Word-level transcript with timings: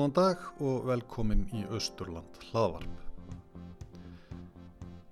Góðan 0.00 0.14
dag 0.16 0.44
og 0.64 0.86
velkomin 0.88 1.42
í 1.52 1.58
Östurland 1.76 2.38
hlaðvarp. 2.48 3.00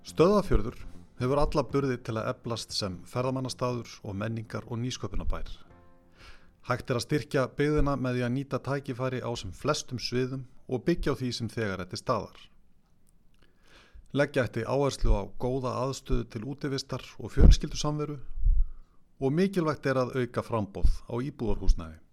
Stöðafjörður 0.01 0.79
hefur 1.19 1.41
alla 1.43 1.63
burði 1.75 1.97
til 2.07 2.15
að 2.17 2.31
eblast 2.31 2.73
sem 2.73 2.95
ferðamannastaður 3.11 3.91
og 4.01 4.17
menningar 4.17 4.65
og 4.65 4.81
nýsköpunabær. 4.81 5.51
Hægt 6.71 6.89
er 6.89 6.97
að 6.97 7.05
styrkja 7.05 7.45
byggðina 7.61 7.95
með 8.01 8.17
því 8.17 8.25
að 8.29 8.35
nýta 8.39 8.61
tækifæri 8.65 9.21
á 9.21 9.29
sem 9.43 9.53
flestum 9.61 10.01
sviðum 10.01 10.47
og 10.65 10.81
byggja 10.89 11.13
á 11.13 11.19
því 11.21 11.31
sem 11.37 11.53
þegar 11.53 11.85
þetta 11.85 12.01
staðar. 12.01 12.43
Leggja 14.17 14.49
eftir 14.49 14.65
áherslu 14.73 15.13
á 15.13 15.21
góða 15.37 15.77
aðstöðu 15.85 16.31
til 16.33 16.45
útivistar 16.49 17.05
og 17.21 17.37
fjölskyldu 17.37 17.77
samveru 17.77 18.17
og 19.21 19.37
mikilvægt 19.37 19.85
er 19.85 20.01
að 20.01 20.17
auka 20.17 20.49
frambóð 20.49 21.03
á 21.05 21.13
íbúðarhúsnæði. 21.21 22.08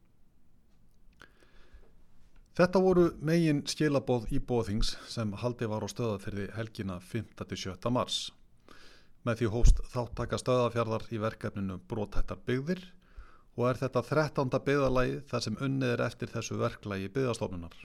Þetta 2.57 2.81
voru 2.81 3.03
megin 3.21 3.59
skilabóð 3.69 4.31
íbúðings 4.33 4.95
sem 5.13 5.35
haldi 5.43 5.67
var 5.69 5.85
á 5.85 5.89
stöðafyrði 5.93 6.47
helgina 6.57 6.95
5.-7. 7.05 7.91
mars. 7.93 8.31
Með 9.29 9.43
því 9.43 9.51
hóst 9.53 9.83
þáttaka 9.93 10.39
stöðafjörðar 10.41 11.05
í 11.13 11.21
verkefninu 11.21 11.77
Brótættar 11.91 12.41
byggðir 12.49 12.81
og 13.59 13.67
er 13.69 13.81
þetta 13.83 14.03
13. 14.09 14.57
byggðalagi 14.71 15.19
þar 15.29 15.45
sem 15.45 15.61
unnið 15.69 15.93
er 15.99 16.05
eftir 16.07 16.33
þessu 16.33 16.57
verklagi 16.63 17.13
byggðastofnunar. 17.13 17.77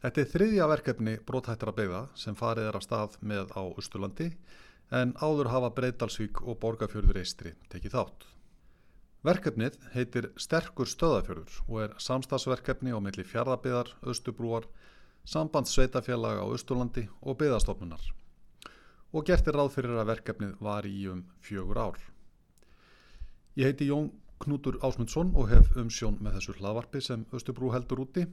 Þetta 0.00 0.24
er 0.24 0.32
þriðja 0.32 0.70
verkefni 0.72 1.18
Brótættara 1.28 1.76
byggða 1.76 2.02
sem 2.16 2.40
farið 2.40 2.70
er 2.70 2.80
af 2.80 2.88
stað 2.88 3.20
með 3.20 3.52
á 3.52 3.68
Östurlandi 3.68 4.30
en 4.96 5.12
áður 5.20 5.52
hafa 5.52 5.74
Breitalsvík 5.76 6.40
og 6.40 6.56
Borgafjörður 6.64 7.20
Eistri 7.20 7.52
tekið 7.68 8.00
þátt. 8.00 8.28
Verkefnið 9.26 9.80
heitir 9.96 10.28
Sterkur 10.38 10.86
stöðafjörður 10.86 11.56
og 11.66 11.80
er 11.82 11.94
samstagsverkefni 11.98 12.92
á 12.94 13.02
milli 13.02 13.24
fjárðabiðar, 13.26 13.90
Östubrúar, 14.06 14.68
sambandsveitafélaga 15.26 16.46
á 16.46 16.54
Östurlandi 16.54 17.08
og 17.20 17.40
byðastofnunar 17.40 18.12
og 19.12 19.24
gert 19.24 19.46
er 19.48 19.56
ráð 19.56 19.72
fyrir 19.74 19.98
að 19.98 20.10
verkefnið 20.12 20.56
var 20.62 20.86
í 20.86 21.06
um 21.08 21.22
fjögur 21.44 21.80
ár. 21.80 22.00
Ég 23.56 23.70
heiti 23.70 23.88
Jón 23.88 24.10
Knútur 24.38 24.78
Ásmundsson 24.84 25.32
og 25.34 25.48
hef 25.50 25.72
umsjón 25.80 26.20
með 26.22 26.38
þessu 26.38 26.54
hlaðvarpi 26.58 27.00
sem 27.02 27.24
Östubrú 27.34 27.72
heldur 27.74 28.04
úti. 28.04 28.26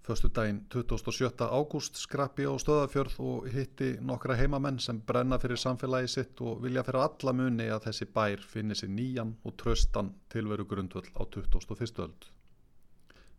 Föstu 0.00 0.30
daginn 0.32 0.62
27. 0.72 1.28
ágúst 1.44 1.98
skrappi 2.00 2.46
á 2.48 2.56
stöðafjörð 2.56 3.18
og 3.20 3.48
hitti 3.52 3.90
nokkra 4.00 4.32
heimamenn 4.38 4.78
sem 4.80 4.96
brenna 5.04 5.36
fyrir 5.38 5.60
samfélagi 5.60 6.08
sitt 6.08 6.40
og 6.40 6.62
vilja 6.64 6.84
fyrir 6.86 7.02
alla 7.02 7.34
muni 7.36 7.66
að 7.68 7.84
þessi 7.90 8.08
bær 8.14 8.40
finni 8.52 8.78
sér 8.78 8.88
nýjan 8.94 9.34
og 9.44 9.58
tröstan 9.60 10.14
tilveru 10.32 10.64
grundvöld 10.64 11.12
á 11.20 11.22
21. 11.28 12.00
öld. 12.06 12.30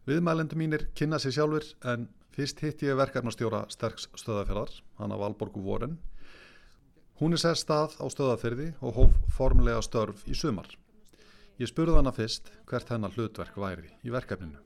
Viðmælendu 0.06 0.62
mínir 0.62 0.86
kynna 0.94 1.17
sér 1.17 1.34
sjálfur 1.39 1.66
en 1.95 2.08
fyrst 2.38 2.62
hitti 2.62 2.92
ég 2.92 3.02
verkefnastjóra 3.02 3.66
sterks 3.73 4.12
stöðafjörðar, 4.22 4.78
hann 5.02 5.17
af 5.17 5.26
Valborgu 5.26 5.66
Voren. 5.66 5.98
Hún 7.17 7.34
er 7.34 7.42
sér 7.42 7.58
stað 7.58 7.98
á 7.98 8.06
stöðafjörði 8.06 8.73
og 8.86 9.00
hóf 9.00 9.22
formlega 9.34 9.82
störf 9.82 10.28
í 10.30 10.38
sumar. 10.38 10.70
Ég 11.58 11.73
spurði 11.73 11.98
hana 11.98 12.14
fyrst 12.14 12.54
hvert 12.70 12.94
hennar 12.94 13.17
hlutverk 13.17 13.58
væri 13.58 13.89
í 14.06 14.14
verkefninu 14.14 14.62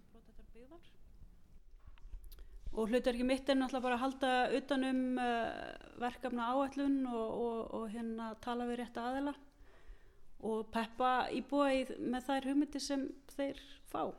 og 2.75 2.91
hlutverki 2.91 3.23
mitt 3.23 3.47
er 3.49 3.55
náttúrulega 3.55 3.85
bara 3.85 3.97
að 3.97 4.03
halda 4.03 4.31
utanum 4.57 5.01
uh, 5.21 5.75
verkefna 6.01 6.49
áætlun 6.51 6.97
og, 7.07 7.27
og, 7.45 7.59
og 7.79 7.85
hérna 7.93 8.33
tala 8.43 8.67
við 8.67 8.81
rétt 8.81 8.99
aðila 8.99 9.33
og 10.45 10.67
peppa 10.73 11.11
íbúið 11.33 11.95
með 12.03 12.27
þær 12.27 12.49
hugmyndi 12.51 12.81
sem 12.83 13.05
þeir 13.31 13.61
fá. 13.89 14.11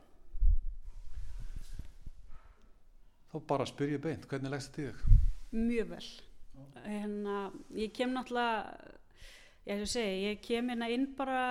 Þá 3.27 3.37
bara 3.47 3.67
spyr 3.69 3.93
ég 3.93 4.03
beint, 4.03 4.25
hvernig 4.27 4.51
leggst 4.51 4.73
þetta 4.73 4.81
í 4.81 4.89
þig? 4.89 5.23
Mjög 5.57 5.93
vel. 5.93 6.07
Hérna, 6.87 7.37
ég 7.77 7.93
kem 7.93 8.13
náttúrulega 8.15 8.97
ég, 9.67 9.85
segi, 9.85 10.27
ég 10.31 10.41
kem 10.43 10.73
hérna 10.73 10.89
inn 10.91 11.05
bara 11.17 11.41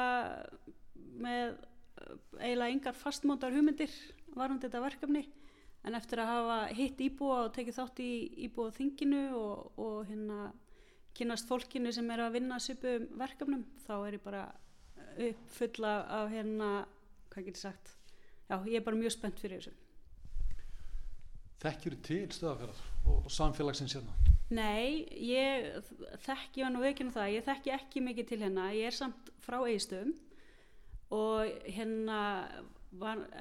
með 1.22 1.54
eiginlega 2.41 2.75
yngar 2.75 2.98
fastmóndar 2.98 3.54
hugmyndir 3.54 3.92
varandi 4.36 4.66
þetta 4.66 4.82
verkefni 4.82 5.22
en 5.86 5.94
eftir 5.94 6.20
að 6.22 6.30
hafa 6.32 6.60
hitt 6.74 7.00
íbúa 7.06 7.42
og 7.47 7.52
tekið 7.54 7.78
þátt 7.78 8.02
í 8.02 8.12
íbúa 8.48 8.74
þinginu 8.74 9.24
og, 9.38 9.72
og 9.78 9.98
hérna 10.08 10.50
kynast 11.16 11.48
fólkinu 11.48 11.92
sem 11.94 12.10
er 12.12 12.26
að 12.26 12.38
vinna 12.41 12.58
svipum 12.60 13.06
verkefnum 13.20 13.64
þá 13.86 13.94
er 13.97 14.19
ég 14.19 14.24
bara 14.24 14.44
uppfulla 15.16 15.94
af 16.19 16.30
hérna, 16.34 16.70
hvað 17.32 17.48
getur 17.48 17.62
sagt? 17.62 17.94
Já, 18.47 18.58
ég 18.69 18.78
er 18.78 18.84
bara 18.86 18.98
mjög 18.98 19.14
spennt 19.14 19.41
fyrir 19.41 19.62
þessu. 19.62 19.72
Þekkjur 21.62 21.97
til 22.04 22.22
stöðafjörðar 22.36 22.82
og, 23.06 23.22
og 23.24 23.32
samfélagsins 23.32 23.97
hérna? 23.97 24.12
Nei, 24.54 25.06
ég 25.26 25.88
þekki 26.22 26.62
hann 26.62 26.76
og 26.78 26.84
veikinu 26.84 27.14
það, 27.14 27.32
ég 27.34 27.47
þekki 27.47 27.74
ekki 27.74 28.03
mikið 28.04 28.28
til 28.28 28.41
hérna, 28.44 28.68
ég 28.76 28.91
er 28.91 28.94
samt 28.94 29.32
frá 29.42 29.58
eigistöðum 29.64 30.12
og 31.16 31.56
hérna 31.64 32.20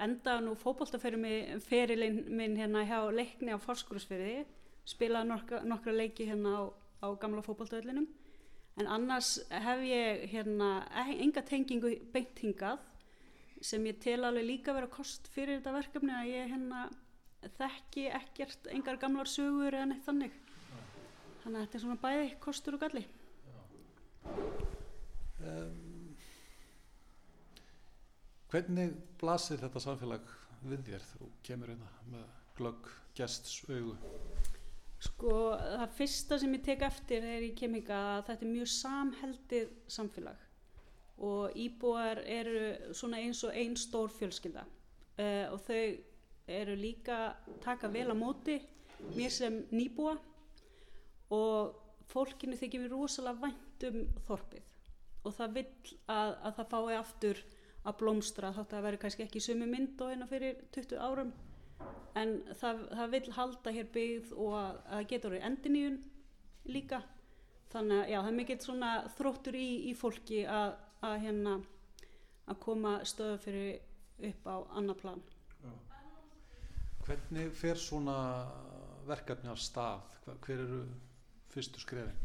enda 0.05 0.39
nú 0.43 0.55
fókbóltaferilinn 0.59 2.21
minn 2.29 2.57
hérna 2.59 2.83
hjá 2.88 2.99
leikni 3.11 3.53
á 3.55 3.59
Forskursfyrði 3.61 4.45
spilaði 4.85 5.29
nokkra, 5.29 5.61
nokkra 5.66 5.93
leiki 5.95 6.27
hérna 6.29 6.59
á, 6.59 6.63
á 7.05 7.07
gamla 7.19 7.43
fókbóltaöllinum 7.45 8.07
en 8.79 8.89
annars 8.91 9.38
hef 9.49 9.83
ég 9.88 10.25
hérna 10.33 10.69
enga 11.15 11.41
tengingu 11.47 11.94
beint 12.13 12.41
hingað 12.44 12.83
sem 13.61 13.85
ég 13.88 13.99
tel 14.03 14.21
alveg 14.27 14.45
líka 14.45 14.75
vera 14.75 14.91
kost 14.91 15.29
fyrir 15.33 15.59
þetta 15.59 15.75
verkefni 15.77 16.13
að 16.13 16.31
ég 16.33 16.51
hérna 16.51 16.83
þekki 17.55 18.09
ekkert 18.19 18.69
engar 18.73 18.99
gamlar 19.01 19.29
sögur 19.29 19.73
eða 19.73 19.89
neitt 19.91 20.05
þannig. 20.05 20.35
Þannig 21.44 21.59
að 21.59 21.65
þetta 21.65 21.77
er 21.77 21.83
svona 21.85 22.03
bæði 22.03 22.29
kostur 22.41 22.77
og 22.77 22.85
galli. 22.85 23.05
Um 25.45 25.84
Hvernig 28.55 28.93
blasir 29.19 29.59
þetta 29.59 29.79
samfélag 29.83 30.27
við 30.63 30.85
þér? 30.88 31.01
Þú 31.09 31.25
kemur 31.43 31.71
hérna 31.73 31.88
með 32.07 32.27
glögg, 32.55 32.85
gests, 33.17 33.57
augu? 33.67 33.97
Sko 35.03 35.31
það 35.59 35.95
fyrsta 35.97 36.38
sem 36.39 36.53
ég 36.55 36.61
tek 36.63 36.85
eftir 36.88 37.25
þegar 37.25 37.44
ég 37.44 37.57
kem 37.59 37.73
hinga 37.75 37.97
að 38.13 38.21
þetta 38.29 38.45
er 38.45 38.53
mjög 38.53 38.69
samheldið 38.71 39.73
samfélag. 39.97 40.45
Og 41.27 41.57
íbúar 41.65 42.21
eru 42.23 42.61
svona 42.95 43.19
eins 43.25 43.41
og 43.44 43.59
einn 43.59 43.75
stór 43.75 44.15
fjölskylda. 44.15 44.63
Uh, 45.19 45.51
og 45.51 45.59
þau 45.65 45.81
eru 46.61 46.77
líka 46.79 47.19
taka 47.65 47.91
vel 47.91 48.07
á 48.07 48.15
móti 48.15 48.55
mér 49.17 49.35
sem 49.35 49.59
nýbúa. 49.75 50.15
Og 51.35 51.75
fólkinu 52.07 52.55
þykir 52.55 52.85
við 52.85 52.95
rosalega 52.95 53.49
vænt 53.49 53.85
um 53.91 53.99
þorpið. 54.29 54.73
Og 55.27 55.38
það 55.41 55.59
vil 55.59 55.67
að, 56.07 56.33
að 56.39 56.57
það 56.61 56.71
fái 56.71 56.97
aftur 57.01 57.45
að 57.85 57.97
blómstra 58.01 58.53
þátt 58.56 58.73
að 58.73 58.88
veri 58.88 59.01
kannski 59.01 59.25
ekki 59.25 59.41
sumi 59.44 59.68
mynd 59.69 60.01
og 60.01 60.12
hérna 60.12 60.28
fyrir 60.29 60.62
20 60.75 61.01
árum 61.01 61.34
en 62.18 62.35
það, 62.59 62.81
það 62.97 63.13
vil 63.13 63.23
halda 63.38 63.73
hér 63.75 63.90
byggð 63.96 64.34
og 64.35 64.57
að 64.59 64.79
það 64.90 65.07
getur 65.12 65.31
orðið 65.31 65.47
endiníun 65.50 65.97
líka 66.72 67.01
þannig 67.74 68.01
að 68.01 68.12
já, 68.12 68.18
það 68.19 68.29
er 68.31 68.38
mikill 68.40 68.59
svona 68.63 68.91
þróttur 69.18 69.57
í, 69.59 69.69
í 69.91 69.94
fólki 69.97 70.44
að, 70.50 70.75
að 71.06 71.18
hérna 71.25 71.56
að 72.45 72.62
koma 72.63 72.97
stöðu 73.07 73.40
fyrir 73.44 74.29
upp 74.29 74.48
á 74.48 74.56
annar 74.80 75.00
plan 75.00 75.24
já. 75.62 75.74
Hvernig 77.06 77.51
fer 77.54 77.77
svona 77.77 78.18
verkefni 79.06 79.51
á 79.51 79.57
stað? 79.59 80.06
Hver 80.25 80.62
eru 80.63 80.80
fyrstu 81.54 81.81
skrefin? 81.83 82.15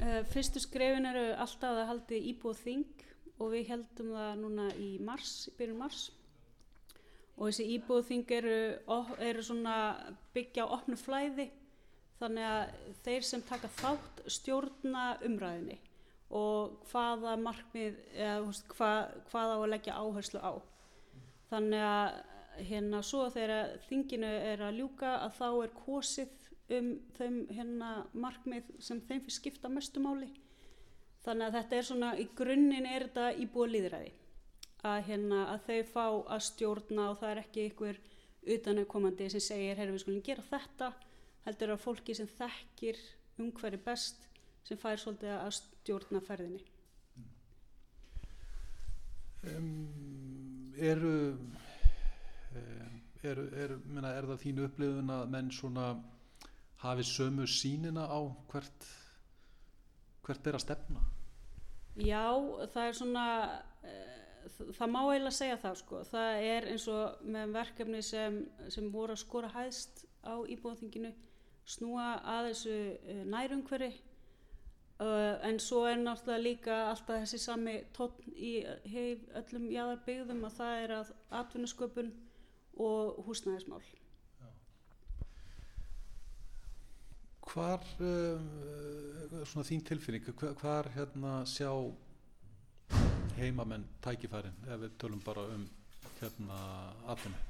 Uh, 0.00 0.20
fyrstu 0.30 0.62
skrefin 0.62 1.08
eru 1.10 1.30
alltaf 1.34 1.80
að 1.80 1.88
haldi 1.88 2.20
íbúð 2.30 2.60
þing 2.62 3.06
og 3.40 3.52
við 3.54 3.70
heldum 3.72 4.12
það 4.14 4.32
núna 4.42 4.66
í 4.76 4.90
mars, 5.04 5.34
byrjun 5.58 5.80
mars. 5.80 6.08
Og 7.40 7.48
þessi 7.48 7.66
íbúðþing 7.76 8.32
eru, 8.36 8.56
eru 9.24 9.44
svona 9.44 9.76
byggja 10.34 10.66
á 10.68 10.72
opnu 10.76 10.98
flæði. 11.00 11.48
Þannig 12.20 12.46
að 12.46 12.74
þeir 13.06 13.24
sem 13.24 13.44
taka 13.48 13.70
þátt 13.80 14.26
stjórna 14.28 15.04
umræðinni 15.24 15.78
og 16.36 16.82
hvaða 16.90 17.32
markmið 17.40 17.96
eða 18.12 18.52
hvað, 18.74 18.98
hvað 19.30 19.54
á 19.54 19.56
að 19.56 19.70
leggja 19.72 19.96
áherslu 19.96 20.42
á. 20.44 20.52
Þannig 21.50 21.86
að 21.86 22.66
hérna 22.68 23.00
svo 23.06 23.24
þegar 23.32 23.80
þinginu 23.88 24.28
er 24.52 24.62
að 24.66 24.78
ljúka 24.82 25.14
að 25.24 25.34
þá 25.38 25.48
er 25.48 25.74
kosið 25.80 26.36
um 26.76 26.92
þeim 27.16 27.40
hérna 27.50 27.90
markmið 28.12 28.68
sem 28.82 29.00
þeim 29.08 29.24
fyrir 29.24 29.36
skipta 29.38 29.72
mestumáli 29.72 30.28
þannig 31.24 31.46
að 31.46 31.56
þetta 31.58 31.76
er 31.76 31.86
svona 31.88 32.10
í 32.16 32.26
grunninn 32.36 32.88
er 32.88 33.06
þetta 33.06 33.28
í 33.36 33.46
búið 33.52 33.74
líðræði 33.74 34.12
að, 34.88 34.98
hérna, 35.10 35.40
að 35.52 35.66
þau 35.68 35.78
fá 35.92 36.06
að 36.36 36.42
stjórna 36.48 37.06
og 37.10 37.20
það 37.20 37.32
er 37.34 37.42
ekki 37.44 37.66
ykkur 37.70 38.00
utanakomandi 38.56 39.28
sem 39.34 39.44
segir 39.44 39.80
herru 39.80 39.96
við 39.96 40.04
skulum 40.04 40.24
gera 40.24 40.46
þetta 40.48 40.92
heldur 41.46 41.74
að 41.74 41.82
fólki 41.84 42.16
sem 42.16 42.28
þekkir 42.38 43.00
um 43.40 43.50
hverju 43.56 43.80
best 43.84 44.28
sem 44.64 44.80
fær 44.80 45.00
svolítið 45.00 45.34
að 45.36 45.54
stjórna 45.56 46.20
ferðinni. 46.24 46.64
Um, 49.50 50.70
Eru 50.80 51.14
er, 53.22 53.38
er, 53.52 53.74
minna, 53.84 54.14
er 54.16 54.28
það 54.30 54.42
þínu 54.44 54.66
upplifun 54.68 55.12
að 55.12 55.26
menn 55.34 55.50
svona 55.52 55.90
hafi 56.80 57.04
sömu 57.04 57.46
sínina 57.48 58.06
á 58.08 58.20
hvert 58.52 58.86
hvert 60.26 60.46
er 60.46 60.58
að 60.58 60.64
stefna 60.66 61.08
Já, 61.98 62.26
það 62.72 62.84
er 62.86 62.94
svona, 62.96 63.24
uh, 63.84 64.44
það 64.76 64.92
má 64.92 65.00
eiginlega 65.02 65.36
segja 65.36 65.56
það 65.60 65.80
sko. 65.80 66.02
Það 66.10 66.44
er 66.50 66.68
eins 66.72 66.86
og 66.92 67.24
með 67.26 67.56
verkefni 67.56 68.02
sem, 68.06 68.38
sem 68.70 68.86
voru 68.92 69.16
að 69.16 69.24
skora 69.24 69.50
hæðst 69.54 70.04
á 70.22 70.34
íbúðþinginu, 70.54 71.10
snúa 71.66 72.12
að 72.36 72.50
þessu 72.50 72.76
uh, 72.76 73.24
nærumhverfi. 73.34 73.90
Uh, 75.00 75.38
en 75.48 75.56
svo 75.64 75.86
er 75.88 75.96
náttúrulega 75.96 76.44
líka 76.44 76.78
alltaf 76.90 77.22
þessi 77.22 77.38
sami 77.40 77.78
tótt 77.96 78.18
í 78.36 78.58
heif 78.92 79.22
öllum 79.40 79.70
jáðarbyggðum 79.72 80.44
að 80.44 80.58
það 80.58 80.82
er 80.82 80.92
að 80.98 81.14
atvinnusköpun 81.40 82.10
og 82.84 83.22
húsnæðismál. 83.24 83.80
Hvar, 87.48 87.84
um, 88.04 88.48
svona 89.48 89.66
þín 89.66 89.84
tilfinning, 89.86 90.26
hvar, 90.60 90.90
hérna 90.94 91.40
sjá 91.48 91.70
heimamenn 93.38 93.86
tækifærin 94.04 94.58
ef 94.68 94.82
við 94.84 94.98
tölum 95.00 95.22
bara 95.24 95.46
um 95.54 95.64
hérna 96.20 96.58
atvinni? 97.10 97.40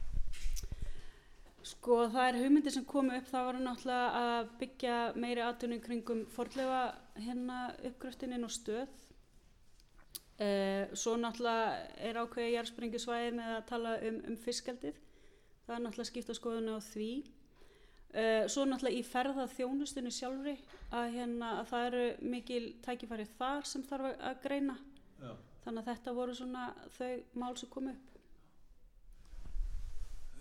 Sko 1.66 2.06
það 2.08 2.28
er 2.28 2.38
hugmyndi 2.40 2.72
sem 2.72 2.86
komu 2.88 3.12
upp, 3.18 3.26
það 3.28 3.46
var 3.46 3.58
náttúrulega 3.60 4.20
að 4.24 4.50
byggja 4.62 4.96
meiri 5.20 5.42
atvinni 5.44 5.80
kringum 5.84 6.22
fordlega 6.32 6.80
hérna 7.20 7.58
uppgröftininn 7.90 8.46
og 8.46 8.54
stöð. 8.54 8.94
Uh, 10.40 10.88
svo 10.96 11.18
náttúrulega 11.20 11.90
er 12.08 12.16
ákveðið 12.22 12.54
jársprengisvæði 12.54 13.34
með 13.36 13.52
að 13.58 13.66
tala 13.68 13.98
um, 14.08 14.22
um 14.30 14.38
fiskaldið. 14.40 15.02
Það 15.66 15.76
er 15.76 15.84
náttúrulega 15.84 16.10
skipta 16.14 16.36
skoðuna 16.38 16.78
á 16.78 16.88
því. 16.88 17.10
Uh, 18.10 18.42
svo 18.50 18.64
náttúrulega 18.66 18.98
í 18.98 19.06
ferða 19.06 19.44
þjónustunni 19.52 20.10
sjálfri 20.10 20.56
að, 20.90 21.12
hérna, 21.14 21.50
að 21.60 21.68
það 21.70 21.84
eru 21.90 22.30
mikil 22.32 22.64
tækifæri 22.82 23.26
þar 23.36 23.68
sem 23.70 23.84
þarf 23.86 24.08
að 24.18 24.40
greina. 24.42 24.74
Já. 25.20 25.34
Þannig 25.62 25.82
að 25.82 25.90
þetta 25.92 26.14
voru 26.16 26.34
svona 26.34 26.64
þau 26.96 27.10
mál 27.38 27.52
sem 27.60 27.70
kom 27.70 27.90
upp. 27.92 28.06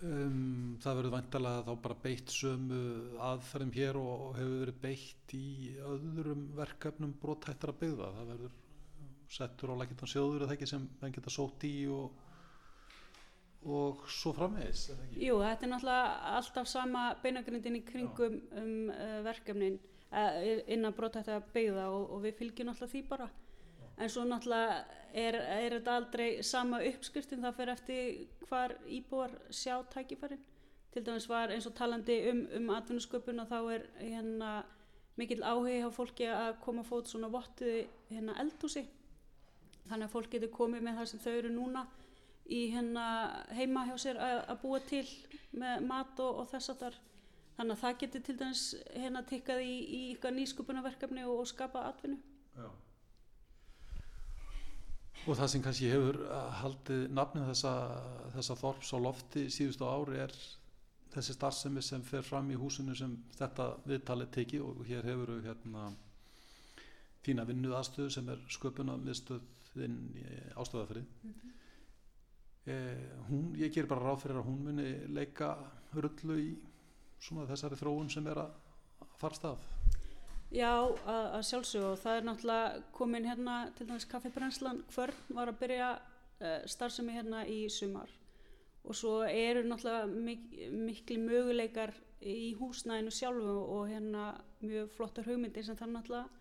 Um, 0.00 0.78
það 0.80 0.96
verður 0.96 1.12
vantalega 1.12 1.64
þá 1.66 1.82
bara 1.84 1.96
beitt 2.00 2.32
sömu 2.32 2.80
aðferðum 3.20 3.72
hér 3.74 3.98
og 4.00 4.22
hefur 4.38 4.62
verið 4.62 4.78
beitt 4.80 5.34
í 5.36 5.48
öðrum 5.84 6.46
verkefnum 6.56 7.12
brótættar 7.20 7.74
að 7.74 7.82
byggða. 7.82 8.08
Það 8.16 8.30
verður 8.32 8.54
settur 9.30 9.74
á 9.76 9.80
lækitan 9.82 10.10
sjóður 10.10 10.46
eða 10.46 10.56
ekki 10.56 10.68
sem 10.70 10.86
menn 11.02 11.14
geta 11.14 11.32
sótt 11.32 11.66
í 11.68 11.74
og, 11.92 12.16
og 13.66 14.06
svo 14.08 14.32
framvegis. 14.32 14.86
Jú, 15.20 15.36
þetta 15.44 15.66
er 15.66 15.72
náttúrulega 15.74 16.34
alltaf 16.38 16.68
sama 16.68 17.04
beinagrindin 17.22 17.76
í 17.76 17.84
kringum 17.84 18.38
Já. 18.40 18.62
um 18.62 18.90
uh, 18.94 19.18
verkefnin 19.26 19.78
uh, 20.12 20.38
innan 20.66 20.96
brótættar 20.96 21.42
að 21.42 21.50
byggða 21.54 21.88
og, 21.92 22.06
og 22.16 22.22
við 22.24 22.38
fylgjum 22.40 22.72
alltaf 22.72 22.92
því 22.94 23.02
bara. 23.10 23.28
Já. 23.28 23.88
En 23.98 24.12
svo 24.14 24.24
náttúrulega 24.24 24.78
er, 25.12 25.36
er 25.36 25.76
þetta 25.76 25.96
aldrei 26.00 26.28
sama 26.46 26.80
uppskriftin 26.88 27.44
það 27.44 27.58
fyrir 27.58 27.74
eftir 27.74 28.46
hvar 28.48 28.76
íbúar 28.88 29.36
sjá 29.52 29.76
tækifærin 29.92 30.40
til 30.90 31.06
dæmis 31.06 31.28
var 31.28 31.52
eins 31.54 31.66
og 31.66 31.74
talandi 31.78 32.16
um, 32.30 32.46
um 32.56 32.70
atvinnusköpun 32.74 33.42
og 33.42 33.50
þá 33.50 33.58
er 33.74 33.84
hérna 34.00 34.50
mikill 35.20 35.44
áhugi 35.44 35.82
á 35.86 35.90
fólki 35.92 36.26
að 36.26 36.56
koma 36.64 36.82
fót 36.86 37.10
svona 37.10 37.30
vottuði 37.30 37.84
hérna 38.10 38.34
eldhúsi 38.42 38.86
þannig 39.86 40.06
að 40.06 40.14
fólk 40.14 40.30
getur 40.32 40.52
komið 40.54 40.86
með 40.86 41.00
það 41.00 41.10
sem 41.10 41.22
þau 41.24 41.32
eru 41.32 41.52
núna 41.54 41.84
í 42.50 42.64
hérna 42.74 43.06
heima 43.54 43.86
hjá 43.88 43.96
sér 44.04 44.20
að, 44.20 44.42
að 44.52 44.60
búa 44.64 44.82
til 44.90 45.06
með 45.52 45.86
mat 45.86 46.20
og, 46.22 46.42
og 46.42 46.50
þess 46.50 46.74
að 46.74 46.84
þar 46.84 47.00
þannig 47.56 47.74
að 47.76 47.82
það 47.84 47.98
getur 48.02 48.26
til 48.26 48.36
dæmis 48.42 48.62
hérna 48.94 49.24
tikkað 49.30 49.64
í, 49.64 49.74
í 49.80 50.00
ykkar 50.14 50.36
nýsköpunarverkefni 50.36 51.26
og, 51.26 51.42
og 51.42 51.50
skapa 51.50 51.88
atvinnu 51.90 52.20
Já 52.56 52.70
Og 55.28 55.36
það 55.36 55.50
sem 55.52 55.62
kannski 55.64 55.90
hefur 55.92 56.16
uh, 56.24 56.46
haldið 56.62 57.02
nafnið 57.12 57.50
þessa, 57.50 57.72
þessa 58.32 58.54
þorps 58.56 58.92
á 58.96 58.98
lofti 59.04 59.42
síðustu 59.52 59.84
ári 59.84 60.22
er 60.24 60.32
þessi 61.12 61.34
starfsemi 61.36 61.82
sem 61.84 62.04
fer 62.06 62.24
fram 62.24 62.48
í 62.48 62.56
húsinu 62.56 62.94
sem 62.96 63.18
þetta 63.36 63.66
viðtalið 63.84 64.30
teki 64.36 64.62
og 64.64 64.80
hér 64.88 65.04
hefur 65.10 65.34
við 65.34 65.50
hérna 65.50 65.90
fína 67.20 67.44
vinnuð 67.44 67.76
aðstöðu 67.76 68.14
sem 68.14 68.30
er 68.32 68.40
sköpuna 68.48 68.96
miðstöðin 69.02 69.98
ástöðafrið. 70.56 71.04
Mm 71.04 71.34
-hmm. 71.34 71.56
Eh, 72.66 73.06
hún, 73.28 73.52
ég 73.58 73.72
ger 73.74 73.88
bara 73.90 74.10
ráð 74.10 74.24
fyrir 74.24 74.40
að 74.40 74.48
hún 74.48 74.64
muni 74.68 74.90
leika 75.12 75.54
rullu 75.96 76.38
í 76.40 76.50
svona 77.20 77.48
þessari 77.50 77.78
þróun 77.80 78.10
sem 78.12 78.26
er 78.30 78.42
að 78.44 78.56
farst 79.20 79.44
af. 79.44 79.66
Já, 80.50 80.72
að, 80.72 81.26
að 81.36 81.42
sjálfsög 81.46 81.84
og 81.92 81.98
það 82.00 82.16
er 82.16 82.24
náttúrulega 82.26 82.86
komin 82.96 83.28
hérna 83.28 83.58
til 83.78 83.86
dæmis 83.86 84.08
kaffibrenslan 84.10 84.80
hvern 84.90 85.36
var 85.36 85.52
að 85.52 85.60
byrja 85.60 85.90
uh, 86.00 86.56
starfsemi 86.66 87.14
hérna 87.14 87.44
í 87.46 87.60
sumar 87.70 88.10
og 88.82 88.96
svo 88.96 89.20
eru 89.28 89.62
náttúrulega 89.68 90.08
mik 90.10 90.48
miklu 90.74 91.20
möguleikar 91.22 91.94
í 92.20 92.52
húsnæðinu 92.58 93.12
sjálfu 93.14 93.56
og 93.76 93.88
hérna 93.92 94.32
mjög 94.64 94.90
flottar 94.96 95.28
hugmyndir 95.28 95.64
sem 95.64 95.78
það 95.78 95.94
náttúrulega 95.94 96.40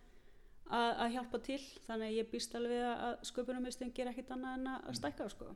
að 0.69 1.13
hjálpa 1.15 1.39
til 1.45 1.61
þannig 1.85 2.09
að 2.09 2.17
ég 2.17 2.27
býst 2.29 2.55
alveg 2.57 2.83
að 2.89 3.13
sköpunarmistin 3.29 3.93
ger 3.95 4.09
ekkit 4.11 4.33
annað 4.35 4.57
en 4.57 4.67
að 4.73 4.97
stækka 4.99 5.29
sko. 5.33 5.53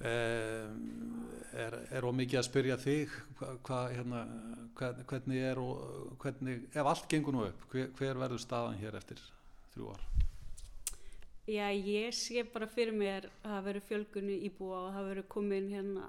Er, 0.00 1.74
er 1.92 2.06
ómikið 2.08 2.38
að 2.40 2.46
spyrja 2.46 2.76
þig 2.80 3.16
hva, 3.36 3.80
hérna, 3.92 4.22
hvernig 5.10 5.42
er 5.44 5.60
og 5.60 6.14
hvernig, 6.22 6.62
ef 6.72 6.88
allt 6.88 7.08
gengur 7.10 7.36
nú 7.36 7.42
upp 7.44 7.66
hver, 7.72 7.90
hver 7.98 8.20
verður 8.22 8.40
staðan 8.40 8.78
hér 8.80 8.96
eftir 8.96 9.20
þrjú 9.74 9.90
ár? 9.92 10.06
Já, 11.50 11.66
ég 11.74 12.14
sé 12.16 12.44
bara 12.48 12.68
fyrir 12.70 12.96
mér 12.96 13.28
að 13.42 13.50
það 13.50 13.64
verður 13.68 13.86
fjölgunni 13.90 14.36
íbúa 14.48 14.82
og 14.86 14.92
það 14.94 15.08
verður 15.10 15.30
komin 15.34 15.70
hérna 15.74 16.08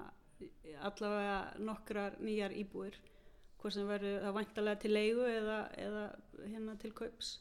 allavega 0.86 1.38
nokkrar 1.62 2.16
nýjar 2.22 2.54
íbúir 2.56 2.96
hvort 3.60 3.76
sem 3.76 3.88
verður 3.88 4.22
það 4.24 4.36
vantalega 4.38 4.80
til 4.82 4.92
leigu 4.94 5.26
eða, 5.28 5.58
eða 5.78 6.04
hérna 6.46 6.76
til 6.82 6.92
kaups 6.96 7.34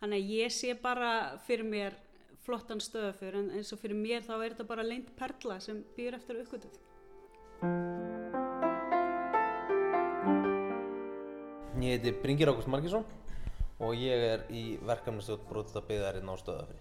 þannig 0.00 0.22
að 0.22 0.32
ég 0.38 0.54
sé 0.56 0.72
bara 0.78 1.12
fyrir 1.46 1.68
mér 1.68 1.98
flottan 2.42 2.80
stöðafur 2.82 3.36
en 3.38 3.50
eins 3.54 3.70
og 3.74 3.78
fyrir 3.82 3.98
mér 3.98 4.24
þá 4.26 4.32
er 4.40 4.54
þetta 4.54 4.66
bara 4.66 4.86
leint 4.86 5.10
perla 5.18 5.58
sem 5.62 5.82
býr 5.96 6.16
eftir 6.18 6.40
aukvölduð. 6.42 6.78
Ég 11.82 11.98
heiti 11.98 12.12
Bringir 12.22 12.50
Ágúst 12.50 12.70
Markísson 12.70 13.06
og 13.82 13.94
ég 13.98 14.24
er 14.26 14.42
í 14.54 14.62
verkefnastjótt 14.86 15.44
Bróðita 15.48 15.82
byggðarinn 15.86 16.30
á 16.30 16.34
stöðafri. 16.38 16.80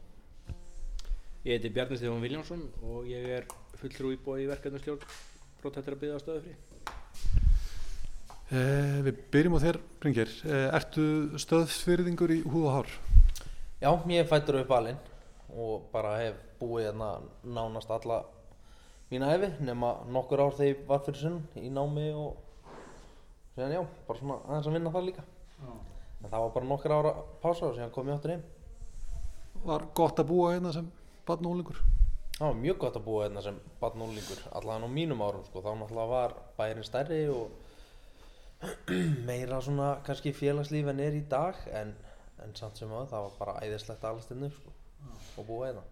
Ég 1.45 1.57
heiti 1.57 1.71
Bjarni 1.73 1.97
Stefán 1.97 2.25
Viljánsson 2.25 2.65
og 2.85 3.05
ég 3.09 3.29
er 3.37 3.47
fulltrú 3.77 4.15
íbúið 4.15 4.45
í 4.45 4.49
verkefnastjótt 4.49 5.05
byggðar 5.61 6.17
á 6.17 6.25
stöðafri. 6.25 6.57
Eh, 8.51 8.97
við 9.05 9.21
byrjum 9.31 9.61
á 9.61 9.63
þér 9.63 9.81
Bringir. 10.01 10.33
Eh, 10.45 10.67
ertu 10.73 11.05
stöðsfyrðingur 11.37 12.33
í 12.33 12.41
húð 12.43 12.67
og 12.67 12.75
hár? 12.79 12.99
Já, 13.81 13.91
ég 14.09 14.29
fættur 14.29 14.61
upp 14.61 14.77
alinn 14.77 14.99
og 15.57 15.89
bara 15.91 16.15
hef 16.21 16.39
búið 16.61 16.89
hérna 16.89 17.09
nánast 17.43 17.91
alla 17.91 18.23
mína 19.11 19.27
hefi 19.33 19.51
nema 19.59 19.91
nokkur 20.07 20.39
ár 20.39 20.55
þegar 20.55 20.71
ég 20.71 20.87
var 20.87 21.03
fyrir 21.05 21.19
sunn 21.19 21.41
í 21.59 21.69
námi 21.73 22.07
og 22.15 22.37
séðan 23.55 23.75
já, 23.75 23.81
bara 24.07 24.19
svona 24.19 24.37
aðeins 24.47 24.69
að 24.69 24.77
vinna 24.77 24.93
það 24.93 25.07
líka 25.09 25.23
já. 25.25 25.71
en 26.23 26.29
það 26.29 26.43
var 26.43 26.53
bara 26.55 26.69
nokkur 26.69 26.95
ára 26.95 27.13
pása 27.43 27.67
og 27.67 27.75
séðan 27.75 27.91
kom 27.95 28.11
ég 28.11 28.19
áttur 28.19 28.35
heim 28.35 28.49
Var 29.61 29.83
gott 29.93 30.17
að 30.17 30.29
búa 30.31 30.53
hérna 30.55 30.71
sem 30.73 30.87
badnúlingur? 31.27 31.77
Það 32.37 32.47
var 32.47 32.55
mjög 32.57 32.77
gott 32.81 32.95
að 32.97 33.03
búa 33.05 33.25
hérna 33.27 33.43
sem 33.45 33.57
badnúlingur 33.81 34.39
allavega 34.57 34.87
á 34.87 34.95
mínum 34.95 35.21
árum 35.21 35.43
sko, 35.45 35.61
þá 35.61 35.75
náttúrulega 35.75 36.13
var 36.13 36.35
bærin 36.57 36.87
stærri 36.87 37.19
og 37.29 37.51
meira 39.27 39.59
svona 39.61 39.91
kannski 40.07 40.33
félagslíf 40.33 40.87
en 40.89 41.03
er 41.03 41.19
í 41.19 41.21
dag 41.29 41.59
en, 41.77 41.93
en 42.41 42.55
samt 42.57 42.79
sem 42.79 42.95
að 42.95 43.11
það 43.11 43.27
var 43.27 43.37
bara 43.43 43.59
æðislegt 43.65 44.07
aðalstinn 44.07 44.47
upp 44.47 44.57
sko 44.57 44.73
og 45.37 45.47
búa 45.47 45.71
eða 45.71 45.83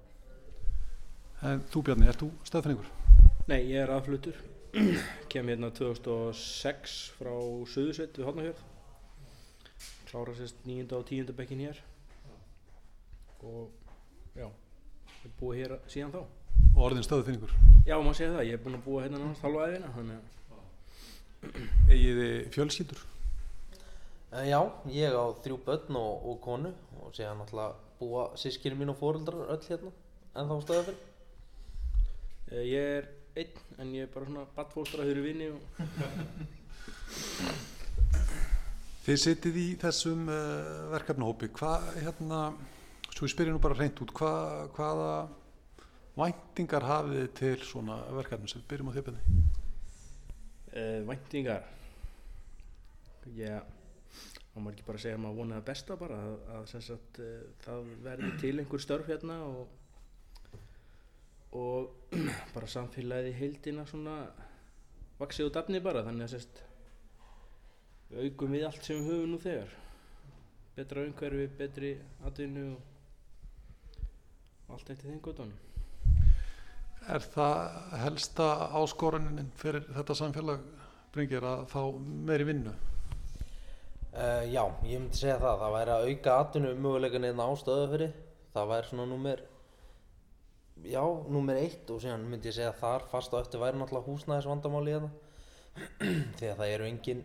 en 1.49 1.61
Þú 1.71 1.83
Bjarni, 1.87 2.09
ert 2.11 2.23
þú 2.23 2.31
stöðfenningur? 2.47 2.89
Nei, 3.47 3.61
ég 3.71 3.83
er 3.83 3.93
aðflutur 3.95 4.41
kem 5.31 5.47
hérna 5.49 5.71
2006 5.73 6.97
frá 7.17 7.33
Suðursveit 7.69 8.19
við 8.19 8.27
Hortnafjörð 8.27 8.67
klára 10.09 10.33
sérst 10.33 10.65
nýjunda 10.65 10.97
og 10.97 11.05
tíunda 11.05 11.33
bekkin 11.37 11.61
hér. 11.61 11.77
Og 13.45 13.69
já 14.35 14.47
við 15.21 15.35
búum 15.39 15.57
hér 15.57 15.75
síðan 15.91 16.13
þá. 16.15 16.21
Og 16.73 16.81
orðin 16.87 17.05
stöðfenningur? 17.05 17.53
Já, 17.85 17.95
maður 17.99 18.17
segja 18.17 18.33
það, 18.33 18.47
ég 18.47 18.57
hef 18.57 18.63
búin 18.65 18.79
að 18.79 18.85
búa 18.87 19.03
hérna 19.03 19.19
náttúrulega 19.21 19.45
halva 19.45 19.67
aðeina 19.67 19.91
þannig 19.97 20.17
að 20.19 20.25
Egið 21.95 22.21
þið 22.21 22.49
fjölskyldur? 22.55 23.03
Uh, 24.29 24.43
já, 24.49 24.59
ég 24.93 25.13
á 25.17 25.25
þrjú 25.43 25.59
börn 25.67 25.99
og, 26.01 26.25
og 26.31 26.41
konu. 26.43 26.73
Og 26.99 27.13
að 27.13 27.37
náttúrulega 27.43 27.88
búa 27.99 28.29
sískinu 28.39 28.79
mín 28.79 28.91
og 28.93 28.99
fóröldrar 28.99 29.51
öll 29.53 29.65
hérna 29.67 29.91
en 30.35 30.49
þá 30.49 30.55
stöða 30.63 30.85
fyrir? 30.89 31.01
Ég 32.65 32.93
er 32.99 33.09
einn 33.37 33.81
en 33.83 33.93
ég 33.95 34.07
er 34.07 34.13
bara 34.13 34.29
svona 34.29 34.45
badfóstra 34.55 35.05
fyrir 35.07 35.25
vinni 35.25 35.51
og 35.53 35.61
Þið 39.05 39.17
sitið 39.23 39.55
í 39.57 39.67
þessum 39.81 40.27
uh, 40.29 40.89
verkefnahópi, 40.91 41.47
hvað, 41.55 41.85
hérna, 42.03 42.39
svo 43.09 43.25
ég 43.25 43.31
spyrir 43.33 43.55
nú 43.55 43.61
bara 43.63 43.77
reynd 43.79 44.01
út, 44.03 44.11
hva, 44.13 44.33
hvaða 44.75 45.13
væntingar 46.19 46.85
hafið 46.85 47.15
þið 47.23 47.31
til 47.39 47.55
svona 47.65 47.97
verkefni 48.19 48.51
sem 48.51 48.61
við 48.61 48.69
byrjum 48.73 48.91
á 48.91 48.93
byrni? 48.99 49.39
uh, 50.75 50.99
væntingar 51.09 51.65
ég 53.37 53.78
þá 54.53 54.57
maður 54.59 54.73
ekki 54.75 54.87
bara 54.87 55.03
segja 55.03 55.17
að 55.17 55.23
maður 55.25 55.39
vonaði 55.41 55.59
það 55.59 55.69
besta 55.69 55.91
bara 55.99 56.17
að, 56.25 56.35
að 56.55 56.63
sagt 56.87 57.13
uh, 57.23 57.27
það 57.65 57.79
verði 58.07 58.31
til 58.43 58.55
einhver 58.57 58.81
störf 58.85 59.07
hérna 59.11 59.35
og 59.49 59.61
og 61.59 61.81
bara 62.55 62.67
samfélagið 62.69 63.31
í 63.31 63.39
heildina 63.39 63.83
svona 63.89 64.15
vaksið 65.19 65.47
og 65.49 65.55
dafni 65.55 65.79
bara 65.83 66.05
þannig 66.05 66.25
að 66.27 66.33
sérst 66.35 66.55
við 68.09 68.17
aukum 68.27 68.53
við 68.53 68.67
allt 68.67 68.83
sem 68.85 68.99
við 68.99 69.09
höfum 69.13 69.31
nú 69.33 69.39
þegar 69.41 69.71
betra 70.75 71.05
umhverfi, 71.07 71.45
betri 71.59 71.91
atvinnu 72.25 72.65
og 72.75 72.81
allt 74.75 74.87
eftir 74.93 75.09
þeim 75.09 75.25
góðanum 75.25 75.59
Er 77.09 77.21
það 77.23 77.57
helsta 78.03 78.45
áskorunin 78.77 79.51
fyrir 79.57 79.83
þetta 79.95 80.13
samfélag 80.17 80.61
bringir 81.15 81.43
að 81.47 81.59
fá 81.71 81.81
meiri 82.27 82.45
vinnu? 82.51 82.73
Uh, 84.09 84.41
já, 84.49 84.63
ég 84.89 84.97
myndi 84.97 85.19
segja 85.19 85.35
það, 85.37 85.59
það 85.61 85.73
væri 85.75 85.91
að 85.93 86.03
auka 86.09 86.35
atvinnu 86.41 86.69
möguleikan 86.81 87.25
einn 87.27 87.41
á 87.45 87.49
stöðafyrir, 87.61 88.15
það 88.55 88.71
væri 88.71 88.89
svona 88.89 89.05
númer, 89.05 89.43
já, 90.81 91.03
númer 91.29 91.59
eitt 91.61 91.93
og 91.93 92.01
síðan 92.01 92.25
myndi 92.31 92.49
ég 92.49 92.55
segja 92.57 92.71
þar 92.79 93.05
fast 93.11 93.35
á 93.37 93.37
eftir 93.37 93.61
væri 93.61 93.77
náttúrulega 93.77 94.09
húsnæðisvandamáli 94.09 94.95
hérna, 94.95 95.11
því 96.41 96.49
að 96.49 96.57
það 96.63 96.73
eru 96.73 96.89
engin, 96.89 97.23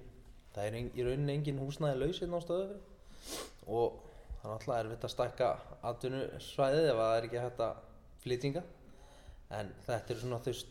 það 0.53 0.69
eru 0.69 0.85
í 0.85 1.09
rauninni 1.09 1.39
engin 1.39 1.65
húsnæði 1.65 2.03
laus 2.03 2.21
hérna 2.21 2.37
á 2.37 2.45
stöðafyrir 2.45 3.75
og 3.81 3.99
það 4.05 4.45
er 4.45 4.55
náttúrulega 4.55 4.85
erfitt 4.85 5.09
að 5.09 5.17
stækka 5.17 5.53
atvinnusvæðið 5.95 6.93
ef 6.93 7.01
það 7.03 7.17
er 7.17 7.29
ekki 7.31 7.45
hægt 7.49 7.69
að 7.71 7.85
flytinga, 8.27 8.69
en 9.57 9.77
þetta 9.89 10.13
eru 10.13 10.27
svona 10.27 10.45
þau 10.45 10.65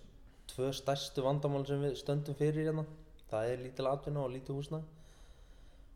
tvö 0.53 0.73
stærstu 0.77 1.25
vandamál 1.25 1.65
sem 1.65 1.81
við 1.81 1.97
stöndum 1.97 2.37
fyrir 2.37 2.67
hérna, 2.67 2.91
það 3.31 3.55
er 3.55 3.63
lítil 3.65 3.89
atvinna 3.89 4.27
og 4.27 4.37
lítið 4.37 4.61
húsnæði 4.61 4.99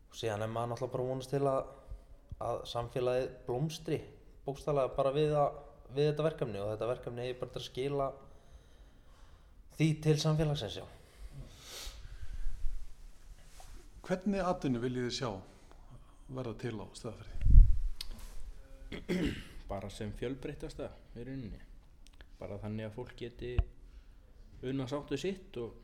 og 0.08 0.16
síðan 0.16 0.44
er 0.44 0.52
maður 0.52 0.72
náttúrulega 0.72 0.94
bara 0.94 1.08
vonast 1.10 1.32
til 1.32 1.42
að, 1.48 1.72
að 2.48 2.62
samfélagið 2.72 3.28
blómstri 3.46 3.98
bókstæðlega 4.46 4.94
bara 4.96 5.12
við, 5.12 5.34
að, 5.36 5.58
við 5.92 6.10
þetta 6.10 6.26
verkefni 6.28 6.62
og 6.62 6.70
þetta 6.72 6.90
verkefni 6.92 7.26
er 7.26 7.40
bara 7.40 7.54
til 7.54 7.62
að 7.62 7.68
skila 7.68 8.08
því 9.78 9.88
til 10.04 10.16
samfélagsins 10.22 10.78
já. 10.80 10.86
Hvernig 14.08 14.40
atvinnu 14.40 14.80
viljið 14.80 15.08
þið 15.08 15.16
sjá 15.18 15.30
verða 16.38 16.54
til 16.62 16.76
á 16.80 16.86
stöðafriði? 16.96 17.38
bara 19.72 19.90
sem 19.92 20.14
fjölbreyttasta 20.16 20.88
í 21.18 21.26
rauninni 21.26 21.60
bara 22.38 22.56
þannig 22.62 22.88
að 22.88 22.94
fólk 22.96 23.12
geti 23.18 23.52
unna 24.64 24.86
sáttu 24.88 25.18
sitt 25.20 25.56
og, 25.60 25.74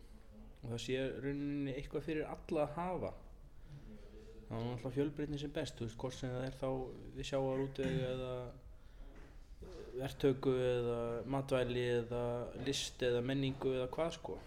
og 0.62 0.72
það 0.72 0.80
sé 0.86 0.96
rauninni 1.20 1.74
eitthvað 1.76 2.06
fyrir 2.08 2.30
alla 2.30 2.64
að 2.64 2.74
hafa 2.78 3.12
það 4.54 4.62
er 4.62 4.68
náttúrulega 4.68 4.94
fjölbreytni 4.94 5.40
sem 5.40 5.52
best 5.54 5.78
þú 5.78 5.88
veist 5.88 5.98
hvort 6.02 6.16
sem 6.18 6.30
það 6.30 6.46
er 6.46 6.56
þá 6.60 6.68
við 7.16 7.28
sjáum 7.30 7.64
útvegu 7.64 8.04
eða 8.10 8.34
verktöku 9.94 10.54
eða 10.58 10.98
matvæli 11.30 11.84
eða 11.98 12.22
list 12.66 13.02
eða 13.06 13.22
menningu 13.26 13.74
eða 13.74 13.90
hvað 13.94 14.16
sko. 14.18 14.38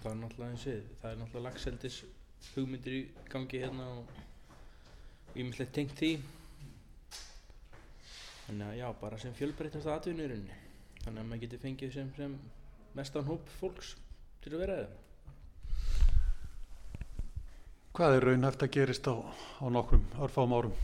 Það 0.00 0.10
er 0.12 0.18
náttúrulega 0.22 0.54
eins 0.54 0.66
við 0.70 0.88
það 1.02 1.10
er 1.10 1.20
náttúrulega 1.20 1.46
lagseldis 1.48 2.00
hugmyndir 2.54 2.96
í 2.96 3.02
gangi 3.30 3.62
hérna 3.64 3.88
og 3.98 5.36
ímyndilegt 5.36 5.74
tengt 5.76 5.98
því. 5.98 6.12
Þannig 8.46 8.66
að 8.66 8.78
já, 8.80 8.88
bara 9.04 9.20
sem 9.22 9.36
fjölbreytast 9.38 9.90
atvinnu 9.90 10.26
í 10.26 10.32
rauninni 10.32 10.58
þannig 11.04 11.22
að 11.22 11.28
maður 11.28 11.44
getur 11.44 11.62
fengið 11.62 11.94
sem, 11.94 12.10
sem 12.16 12.34
mestan 12.98 13.28
hóp 13.28 13.54
fólks 13.60 13.94
til 14.44 14.54
að 14.54 14.62
vera 14.64 14.80
eða 14.82 15.09
Hvað 17.90 18.16
er 18.16 18.24
raunhæft 18.28 18.60
að 18.62 18.74
gerist 18.76 19.08
á, 19.10 19.18
á 19.18 19.66
nokkrum 19.66 20.04
örfáum 20.22 20.52
árum? 20.54 20.74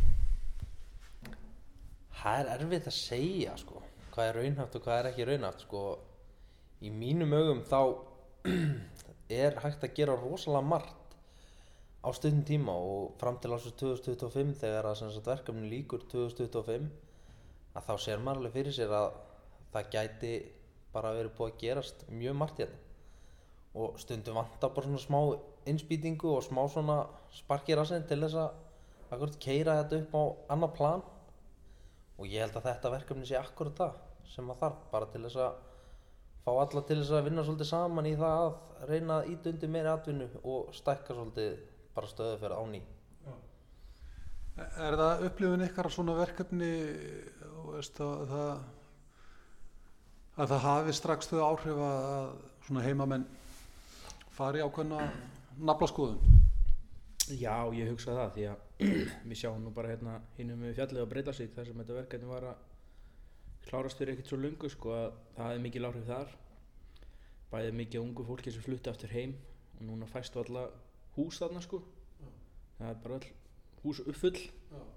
Það 2.18 2.40
er 2.40 2.48
erfitt 2.56 2.88
að 2.90 2.96
segja 2.96 3.52
sko 3.60 3.82
hvað 4.16 4.30
er 4.30 4.38
raunhæft 4.40 4.76
og 4.78 4.84
hvað 4.86 4.98
er 4.98 5.08
ekki 5.10 5.24
raunhæft 5.28 5.64
sko 5.66 5.80
í 6.82 6.90
mínum 6.90 7.34
augum 7.36 7.62
þá 7.68 7.80
er 9.42 9.58
hægt 9.60 9.86
að 9.86 9.94
gera 10.00 10.16
rosalega 10.18 10.70
margt 10.72 11.16
á 12.00 12.08
stundum 12.16 12.44
tíma 12.48 12.74
og 12.74 13.14
fram 13.20 13.36
til 13.38 13.52
ásins 13.52 13.76
2025 13.78 14.54
þegar 14.64 14.88
að 14.88 15.18
verkefni 15.26 15.68
líkur 15.70 16.06
2025 16.10 16.88
að 17.76 17.90
þá 17.90 17.94
sér 18.06 18.22
maður 18.24 18.42
alveg 18.42 18.56
fyrir 18.56 18.76
sér 18.80 18.96
að 18.98 19.10
það 19.74 19.90
gæti 19.94 20.32
bara 20.94 21.12
verið 21.18 21.36
búið 21.36 21.52
að 21.52 21.60
gerast 21.62 22.06
mjög 22.08 22.40
margt 22.40 22.62
hérna 22.64 22.82
og 23.76 24.00
stundum 24.00 24.40
vantar 24.40 24.72
bara 24.72 24.88
svona 24.88 25.04
smá 25.06 25.20
innspýtingu 25.70 26.30
og 26.36 26.44
smá 26.46 26.62
svona 26.70 27.02
sparkir 27.34 27.82
að 27.82 28.06
til 28.08 28.20
þess 28.24 28.40
að 28.40 29.12
akkurat 29.12 29.38
keira 29.42 29.78
þetta 29.82 30.00
upp 30.02 30.16
á 30.18 30.22
annað 30.54 30.74
plan. 30.78 31.06
Og 32.16 32.26
ég 32.30 32.42
held 32.42 32.56
að 32.56 32.68
þetta 32.70 32.92
verkefni 32.94 33.28
sé 33.28 33.36
akkurat 33.38 33.76
það 33.76 34.02
sem 34.32 34.50
að 34.50 34.60
þarf 34.62 34.84
bara 34.92 35.08
til 35.12 35.22
þess 35.26 35.40
að 35.46 35.62
fá 36.46 36.52
alla 36.54 36.82
til 36.86 37.00
þess 37.00 37.14
að 37.16 37.24
vinna 37.26 37.44
svolítið 37.46 37.68
saman 37.70 38.08
í 38.08 38.12
það 38.18 38.42
að 38.42 38.90
reyna 38.90 39.16
að 39.20 39.30
íta 39.32 39.50
undir 39.52 39.72
meiri 39.74 39.90
atvinnu 39.90 40.28
og 40.44 40.68
stækka 40.76 41.16
svolítið 41.16 41.56
bara 41.96 42.10
stöðu 42.10 42.38
fyrir 42.42 42.60
áný 42.60 42.82
Er 44.56 44.94
það 44.96 45.24
upplifun 45.26 45.64
ykkar 45.66 45.90
svona 45.92 46.14
verkefni 46.16 46.70
veist, 47.74 47.98
að, 48.00 48.22
það, 48.30 48.52
að 50.36 50.52
það 50.52 50.62
hafi 50.64 50.94
strax 50.96 51.28
þau 51.28 51.40
áhrif 51.44 51.82
að 51.88 52.30
svona 52.68 52.84
heimamenn 52.86 53.26
fari 54.38 54.62
ákveðna 54.64 55.02
naflaskoðun? 55.56 56.36
Já, 57.26 57.66
ég 57.74 57.90
hugsa 57.90 58.14
það 58.14 58.34
því 58.36 58.46
að 58.50 58.88
við 59.30 59.38
sjáum 59.40 59.62
nú 59.64 59.72
bara 59.74 59.90
hérna 59.90 60.18
hinnum 60.36 60.62
við 60.62 60.76
fjallið 60.78 61.02
að 61.02 61.12
breyta 61.12 61.34
sig 61.34 61.50
þar 61.54 61.68
sem 61.68 61.80
þetta 61.82 61.96
verkefni 61.96 62.30
var 62.30 62.48
að 62.52 62.64
klárast 63.66 63.98
fyrir 63.98 64.14
ekkert 64.14 64.30
svo 64.30 64.38
lungu 64.38 64.70
sko 64.70 64.92
að 64.94 65.16
það 65.34 65.50
hefði 65.50 65.64
mikil 65.64 65.88
áhrif 65.88 66.06
þar. 66.06 66.36
Bæðið 67.50 67.80
mikið 67.80 68.04
ungu 68.04 68.26
fólki 68.28 68.54
sem 68.54 68.62
flutti 68.62 68.92
aftur 68.92 69.14
heim 69.16 69.34
og 69.78 69.82
núna 69.88 70.10
fæstu 70.10 70.42
alla 70.44 70.68
hús 71.16 71.40
þarna 71.42 71.64
sko. 71.64 71.82
Það 72.76 72.92
er 72.92 73.02
bara 73.02 73.18
all 73.18 73.32
hús 73.82 74.02
uppfull 74.06 74.38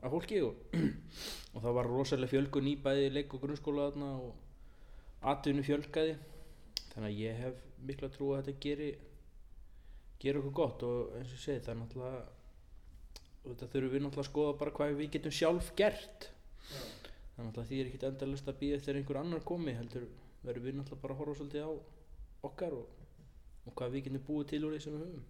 af 0.04 0.14
fólki 0.14 0.44
og, 0.46 0.62
og 1.56 1.64
það 1.64 1.76
var 1.80 1.90
rosalega 1.90 2.34
fjölgun 2.36 2.70
í 2.70 2.78
bæði 2.84 3.10
leik 3.16 3.34
og 3.34 3.44
grunnskóla 3.46 3.90
þarna 3.90 4.14
og 4.22 5.30
atvinnu 5.34 5.66
fjölgaði 5.66 6.16
þannig 6.94 7.10
að 7.10 7.20
ég 7.20 7.44
hef 7.44 7.62
mikla 7.86 8.10
trú 8.14 8.34
að 8.34 8.50
þetta 8.50 8.64
geri 8.66 8.90
gera 10.20 10.42
okkur 10.42 10.56
gott 10.56 10.84
og 10.88 11.16
eins 11.18 11.32
og 11.32 11.38
ég 11.38 11.44
segi 11.46 11.64
það 11.64 11.74
er 11.74 11.80
náttúrulega 11.80 12.22
og 13.40 13.54
þetta 13.54 13.70
þurfum 13.72 13.94
við 13.94 14.04
náttúrulega 14.04 14.26
að 14.26 14.30
skoða 14.30 14.58
bara 14.60 14.76
hvað 14.76 14.98
við 15.00 15.12
getum 15.16 15.36
sjálf 15.36 15.72
gert. 15.80 16.30
Þannig 17.38 17.60
að 17.62 17.70
því 17.70 17.80
er 17.80 17.90
ekkit 17.90 18.08
endalist 18.10 18.52
að 18.52 18.60
býða 18.60 18.80
eftir 18.80 19.00
einhver 19.00 19.20
annar 19.22 19.46
komi 19.48 19.76
heldur 19.78 20.08
verðum 20.44 20.68
við 20.68 20.78
náttúrulega 20.78 21.04
bara 21.06 21.16
að 21.16 21.22
horfa 21.22 21.38
svolítið 21.40 21.68
á 21.68 21.72
okkar 22.50 22.76
og, 22.76 22.86
og 23.66 23.76
hvað 23.80 23.96
við 23.96 24.08
getum 24.08 24.26
búið 24.28 24.50
til 24.52 24.62
úr 24.68 24.76
því 24.76 24.82
sem 24.84 24.98
við 24.98 25.06
höfum. 25.08 25.28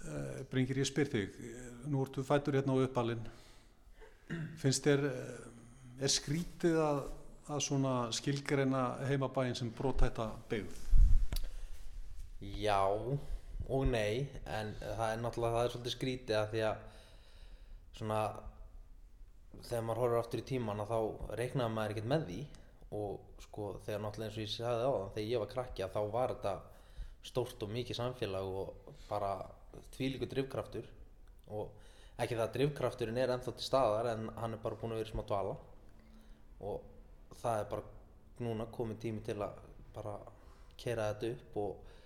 Uh, 0.00 0.40
Bringir 0.48 0.80
ég 0.80 0.88
spyr 0.88 1.10
þig, 1.12 1.34
eh, 1.44 1.64
nú 1.92 2.00
ertu 2.06 2.24
fættur 2.24 2.56
hérna 2.56 2.72
á 2.72 2.82
uppalinn, 2.86 3.26
finnst 4.56 4.86
þér, 4.88 5.04
eh, 5.10 6.04
er 6.06 6.12
skrítið 6.12 6.78
að, 6.80 7.00
að 7.52 7.64
svona 7.66 7.96
skilgreina 8.16 8.84
heimabæin 9.10 9.58
sem 9.58 9.68
brotætta 9.76 10.30
byggð? 10.48 10.89
Já 12.40 12.80
og 13.70 13.82
nei 13.86 14.24
en 14.48 14.72
það 14.80 15.10
er 15.12 15.20
náttúrulega 15.20 15.56
það 15.56 15.66
er 15.66 15.74
svolítið 15.74 15.94
skrítið 15.94 16.38
að 16.38 16.48
því 16.54 16.62
að 16.68 16.86
svona 17.98 18.20
þegar 19.66 19.84
maður 19.86 20.00
horfir 20.02 20.20
aftur 20.20 20.42
í 20.42 20.46
tíman 20.48 20.82
þá 20.88 20.98
reiknaði 21.40 21.74
maður 21.74 21.94
ekkert 21.94 22.10
með 22.12 22.24
því 22.30 22.38
og 23.00 23.42
sko 23.44 23.66
þegar 23.84 24.02
náttúrulega 24.04 24.30
eins 24.30 24.38
og 24.38 24.44
ég 24.44 24.52
sagði 24.54 24.88
á 24.88 24.92
það 24.94 25.12
þegar 25.16 25.28
ég 25.30 25.42
var 25.42 25.52
krakki 25.52 25.84
að 25.84 25.94
þá 25.96 26.00
var 26.16 26.34
þetta 26.34 26.54
stórt 27.30 27.66
og 27.66 27.72
mikið 27.76 27.98
samfélag 28.00 28.54
og 28.62 28.96
bara 29.10 29.32
þvílíku 29.98 30.30
drifkraftur 30.30 30.88
og 31.52 31.76
ekki 32.20 32.36
það 32.38 32.46
að 32.46 32.56
drifkrafturinn 32.56 33.20
er 33.20 33.34
ennþá 33.34 33.54
til 33.56 33.66
staðar 33.66 34.10
en 34.14 34.26
hann 34.40 34.56
er 34.56 34.64
bara 34.64 34.80
búin 34.80 34.96
að 34.96 35.02
vera 35.02 35.12
smá 35.12 35.22
dvala 35.28 35.54
og 36.70 37.36
það 37.42 37.60
er 37.60 37.70
bara 37.74 38.44
núna 38.44 38.66
komið 38.72 39.02
tími 39.04 39.24
til 39.28 39.38
að 39.44 39.60
bara 39.94 40.16
kera 40.80 41.10
þetta 41.12 41.34
upp 41.36 41.60
og 41.60 41.96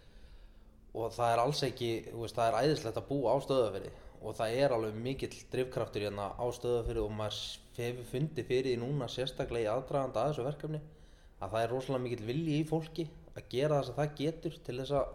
og 0.94 1.12
það 1.14 1.32
er 1.32 1.42
alls 1.42 1.62
ekki, 1.66 1.90
veist, 2.14 2.38
það 2.38 2.48
er 2.48 2.58
æðislegt 2.68 3.00
að 3.00 3.08
búa 3.10 3.34
á 3.34 3.38
stöðafyrði 3.44 3.92
og 4.24 4.36
það 4.38 4.58
er 4.62 4.74
alveg 4.74 5.00
mikill 5.04 5.34
drifkraftur 5.52 6.06
hérna 6.06 6.30
á 6.38 6.46
stöðafyrði 6.54 7.02
og 7.02 7.14
maður 7.18 7.40
hefur 7.76 8.10
fundið 8.12 8.48
fyrir 8.48 8.70
því 8.70 8.76
núna 8.80 9.10
sérstaklega 9.10 9.66
í 9.66 9.72
aðdraganda 9.74 10.22
að 10.22 10.30
þessu 10.30 10.46
verkefni 10.46 10.80
að 11.42 11.50
það 11.50 11.60
er 11.64 11.72
rosalega 11.74 12.04
mikill 12.06 12.26
vilji 12.28 12.60
í 12.60 12.66
fólki 12.68 13.08
að 13.34 13.48
gera 13.50 13.80
það 13.80 13.86
sem 13.88 13.98
það 13.98 14.14
getur 14.20 14.58
til 14.66 14.76
þess 14.80 14.94
að 15.00 15.12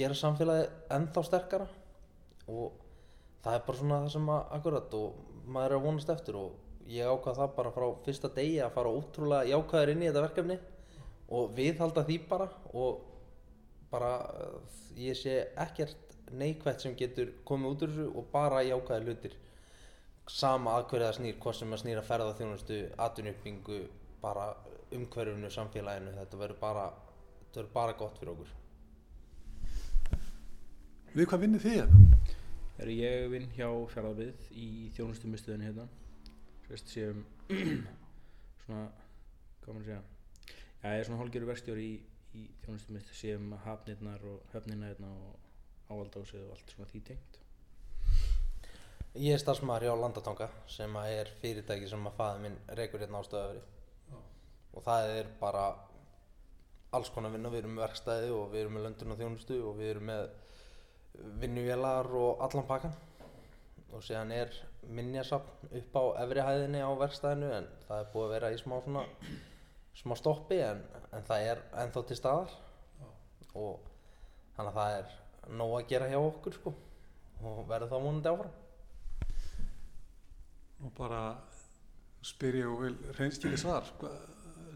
gera 0.00 0.16
samfélagið 0.16 0.94
ennþá 0.96 1.24
sterkara. 1.26 1.68
Og 2.50 2.72
það 3.44 3.56
er 3.56 3.64
bara 3.66 3.80
svona 3.80 4.00
það 4.04 4.14
sem 4.14 4.32
að 4.34 4.56
akkurat 4.56 4.96
og 4.98 5.46
maður 5.50 5.70
er 5.70 5.76
að 5.76 5.86
vonast 5.86 6.12
eftir 6.14 6.40
og 6.40 6.90
ég 6.90 7.10
ákvað 7.10 7.38
það 7.40 7.54
bara 7.58 7.74
frá 7.74 7.86
fyrsta 8.06 8.32
degi 8.34 8.58
að 8.64 8.74
fara 8.74 8.94
ótrúlega 8.96 9.50
jákvæður 9.52 9.92
inn 9.92 10.02
í 10.02 10.08
þetta 10.08 10.24
verkefni 10.26 10.58
og 11.30 11.52
viðhalda 11.54 12.04
því 12.08 12.16
bara 12.30 12.48
og 12.74 13.06
bara 13.90 14.12
ég 14.96 15.18
sé 15.18 15.36
ekkert 15.58 16.16
neikvægt 16.30 16.84
sem 16.84 16.94
getur 16.98 17.32
komið 17.46 17.72
út 17.72 17.84
úr 17.84 17.94
þessu 17.94 18.10
og 18.14 18.28
bara 18.32 18.62
jákvæðir 18.66 19.08
hlutir. 19.08 19.36
Sama 20.30 20.76
að 20.78 20.86
hverju 20.90 21.06
það 21.06 21.16
snýr, 21.16 21.38
hvort 21.42 21.58
sem 21.58 21.72
að 21.74 21.82
snýra 21.82 22.02
ferðarþjónustu, 22.06 22.80
atvinnuppbyngu 23.06 23.80
bara 24.22 24.52
umhverfinu, 24.94 25.50
samfélaginu 25.50 26.14
þetta 26.14 26.38
verður 26.38 26.60
bara, 26.60 26.84
þetta 27.40 27.60
verður 27.60 27.72
bara 27.74 27.96
gott 27.98 28.20
fyrir 28.20 28.34
okkur. 28.34 28.52
Við 31.10 31.26
hvað 31.26 31.42
vinnir 31.42 31.64
þið 31.64 31.76
hérna? 31.80 32.20
Er 32.80 32.92
ég 32.94 33.24
vinn 33.32 33.48
hjá 33.56 33.66
fjárðarbið 33.92 34.52
í 34.56 34.68
þjónustumistuðinu 34.96 35.66
hérna. 35.66 35.88
Sérst 36.68 36.92
séum 36.94 37.24
svona, 38.62 38.86
hvað 39.64 39.80
að 39.80 39.88
segja. 39.88 40.02
Já, 40.80 40.86
ég 40.94 41.00
er 41.00 41.08
svona 41.08 41.20
hálfgerður 41.20 41.50
verkstjóri 41.50 41.88
í, 41.88 41.96
í 42.38 42.46
þjónustumistu 42.64 43.16
séum 43.16 43.52
hafnirnar 43.64 44.22
og 44.32 44.54
höfnina 44.54 44.90
hérna 44.90 45.10
og 45.10 45.90
áaldásið 45.90 46.46
og 46.46 46.54
allt 46.54 46.74
svona 46.74 46.88
því 46.90 47.02
tengt. 47.10 47.38
Ég 49.18 49.34
er 49.34 49.42
starfsmæður 49.42 49.88
hjá 49.88 49.94
Landatanga 49.98 50.46
sem 50.70 50.96
að 51.00 51.12
er 51.16 51.32
fyrirtæki 51.40 51.88
sem 51.90 52.06
að 52.06 52.18
faði 52.18 52.44
minn 52.44 52.58
reykur 52.78 53.02
hérna 53.02 53.22
á 53.22 53.26
stöðafri 53.26 53.62
og 54.70 54.84
það 54.86 55.14
er 55.16 55.32
bara 55.40 55.64
alls 56.94 57.10
konar 57.14 57.34
vinna, 57.34 57.50
við 57.50 57.64
erum 57.64 57.74
með 57.76 57.86
verkstæði 57.88 58.30
og 58.34 58.48
við 58.52 58.60
erum 58.62 58.76
með 58.76 58.86
löndun 58.86 59.14
og 59.14 59.20
þjónustu 59.20 59.58
og 59.66 59.76
við 59.78 59.92
erum 59.94 60.10
með 60.10 60.30
vinnuvélar 61.42 62.10
og 62.20 62.42
allan 62.46 62.66
pakkan 62.70 62.94
og 63.90 64.02
síðan 64.06 64.32
er 64.34 64.54
minjasafn 64.94 65.70
upp 65.80 65.98
á 65.98 66.04
efri 66.24 66.46
hæðinni 66.46 66.82
á 66.86 66.90
verkstæðinu 67.02 67.50
en 67.56 67.70
það 67.88 68.02
er 68.02 68.10
búið 68.14 68.26
að 68.26 68.34
vera 68.36 68.52
í 68.54 68.60
smá 68.62 68.76
svona 68.84 69.04
smá 69.98 70.16
stoppi 70.18 70.60
en, 70.64 70.82
en 71.12 71.26
það 71.26 71.46
er 71.52 71.62
ennþá 71.84 72.04
til 72.08 72.18
staðar. 72.18 72.56
Og 73.58 73.80
þannig 74.56 74.70
að 74.70 74.78
það 74.78 74.96
er 74.98 75.54
nóg 75.60 75.76
að 75.78 75.86
gera 75.92 76.10
hjá 76.10 76.18
okkur 76.20 76.58
sko. 76.58 76.74
Og 77.40 77.62
verður 77.68 77.92
þá 77.92 77.96
vonandi 78.04 78.32
áfram. 78.32 78.58
Og 80.80 80.92
bara 80.96 81.22
spyr 82.24 82.60
ég 82.60 82.68
og 82.68 82.84
vil 82.84 82.96
reynskili 83.18 83.58
svar. 83.60 83.88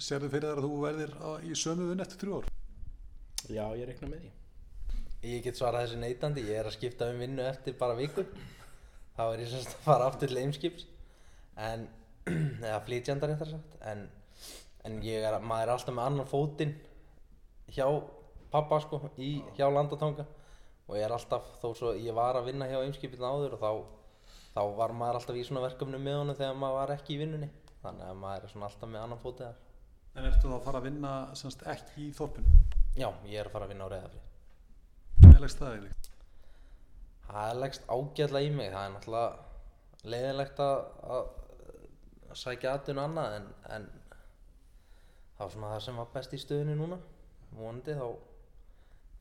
Serðu 0.02 0.30
fyrir 0.32 0.50
þar 0.50 0.62
að 0.62 0.66
þú 0.66 0.80
verðir 0.82 1.12
á, 1.20 1.30
í 1.44 1.52
sömu 1.58 1.90
vinn 1.90 2.02
eftir 2.02 2.20
þrjú 2.24 2.40
ár? 2.40 2.48
Já, 3.44 3.66
ég 3.76 3.86
reikna 3.88 4.08
með 4.10 4.24
því. 4.24 4.32
Ég 5.24 5.44
get 5.44 5.56
svarað 5.56 5.86
þessu 5.86 6.00
neitandi, 6.00 6.44
ég 6.48 6.60
er 6.60 6.68
að 6.68 6.76
skipta 6.76 7.08
um 7.12 7.20
vinnu 7.20 7.44
eftir 7.46 7.76
bara 7.80 7.96
viku. 7.96 8.24
Þá 9.14 9.22
er 9.26 9.44
ég 9.44 9.52
semst 9.52 9.76
að 9.76 9.84
fara 9.86 10.08
aftur 10.10 10.32
til 10.32 10.40
Eimskips. 10.40 10.88
En, 11.60 11.86
eða 12.66 12.80
flytjandar 12.84 13.32
eftir 13.36 13.52
sagt. 13.54 13.76
En, 13.86 14.06
en 14.84 15.00
er, 15.00 15.38
maður 15.40 15.66
er 15.66 15.74
alltaf 15.74 15.96
með 15.96 16.10
annan 16.10 16.30
fótinn 16.30 16.74
hjá 17.72 17.86
pappa 18.52 18.78
sko, 18.84 19.00
í, 19.18 19.38
hjá 19.56 19.66
Landatanga 19.72 20.26
og 20.84 20.96
ég 20.98 21.06
er 21.06 21.14
alltaf, 21.16 21.46
þó 21.62 21.68
svo 21.74 21.92
ég 21.96 22.14
var 22.16 22.36
að 22.38 22.50
vinna 22.50 22.68
hjá 22.68 22.80
Eimskipin 22.82 23.24
áður 23.24 23.56
og 23.56 23.62
þá, 23.62 23.70
þá 24.54 24.62
var 24.78 24.94
maður 24.96 25.20
alltaf 25.20 25.38
í 25.40 25.44
svona 25.46 25.64
verkefnum 25.64 26.04
með 26.04 26.18
honum 26.20 26.38
þegar 26.38 26.58
maður 26.60 26.80
var 26.80 26.94
ekki 26.98 27.16
í 27.16 27.20
vinnunni. 27.22 27.48
Þannig 27.84 28.08
að 28.08 28.20
maður 28.20 28.44
er 28.44 28.52
svona 28.52 28.68
alltaf 28.68 28.90
með 28.90 29.04
annan 29.04 29.22
fótið 29.22 29.46
þar. 29.46 29.62
En 30.14 30.28
ertu 30.28 30.50
þá 30.50 30.56
að 30.56 30.66
fara 30.68 30.80
að 30.80 30.86
vinna 30.88 31.12
semst 31.36 31.64
ekki 31.72 32.04
í 32.04 32.12
þorpinu? 32.14 32.52
Já, 32.94 33.08
ég 33.26 33.40
er 33.40 33.48
að 33.48 33.56
fara 33.56 33.66
að 33.66 33.72
vinna 33.72 33.88
á 33.88 33.92
reyðafri 33.92 34.20
Meðlegst 35.24 35.58
það 35.58 35.72
eiginlega? 35.72 36.12
Það 37.24 37.56
leggst 37.58 37.88
ágætlega 37.88 38.46
í 38.46 38.52
mig, 38.54 38.68
það 38.70 38.84
er 38.84 38.92
náttúrulega 38.94 40.12
leiðilegt 40.12 40.60
að, 40.62 40.76
að 41.16 42.36
sækja 42.38 42.74
aðdun 42.76 43.00
annað 43.02 43.36
en, 43.40 43.48
en 43.74 43.88
það 45.34 45.44
var 45.44 45.52
svona 45.54 45.72
það 45.72 45.82
sem 45.86 45.98
var 46.00 46.12
best 46.14 46.34
í 46.34 46.40
stöðunni 46.42 46.76
núna. 46.78 46.98
Vonandi 47.54 47.96
þá 47.98 48.06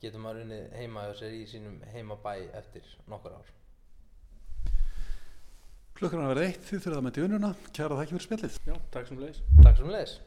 getur 0.04 0.24
maður 0.24 0.44
unnið 0.44 0.78
heima 0.80 1.08
hjá 1.08 1.14
sér 1.22 1.36
í 1.38 1.44
sínum 1.50 1.80
heimabæ 1.94 2.36
eftir 2.60 2.88
nokkur 3.10 3.38
ár. 3.38 3.54
Klukkan 5.94 6.24
að 6.26 6.32
vera 6.34 6.46
eitt, 6.50 6.64
þið 6.68 6.80
þurfið 6.84 7.00
að 7.00 7.04
mæta 7.06 7.20
í 7.22 7.24
vinnuna. 7.28 7.56
Kæra 7.72 7.98
þakki 8.00 8.16
fyrir 8.16 8.28
spjallið. 8.28 8.62
Já, 8.68 8.78
takk 8.92 9.10
sem 9.10 9.24
leiðis 9.24 9.44
Takk 9.62 9.78
sem 9.80 9.92
leiðis 9.94 10.22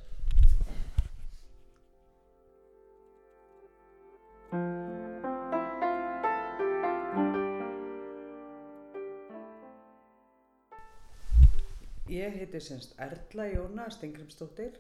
Ég 12.07 12.39
heiti 12.39 12.61
semst 12.63 12.95
Erla 13.03 13.51
Jóna 13.51 13.91
Stengrimsdóttir 13.93 14.79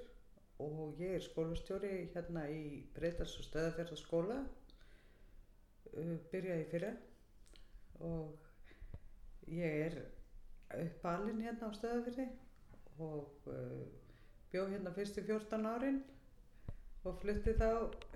og 0.63 1.01
ég 1.01 1.17
er 1.19 1.25
skólastjóri 1.25 1.93
hérna 2.15 2.47
í 2.49 2.83
Breytars 2.97 3.37
og 3.41 3.47
Stöðafjörðarskóla 3.49 4.39
uh, 4.41 6.17
byrjaði 6.33 6.65
í 6.65 6.69
fyrra. 6.73 6.93
Og 8.07 9.51
ég 9.53 9.79
er 9.87 9.99
uppalinn 10.81 11.45
hérna 11.45 11.69
á 11.69 11.77
Stöðafjörði 11.77 12.29
og 13.05 13.49
uh, 13.53 13.85
bjó 14.53 14.67
hérna 14.71 14.95
fyrstu 14.97 15.25
14 15.27 15.69
árin 15.69 16.01
og 17.07 17.21
flutti 17.21 17.53
þá 17.55 17.69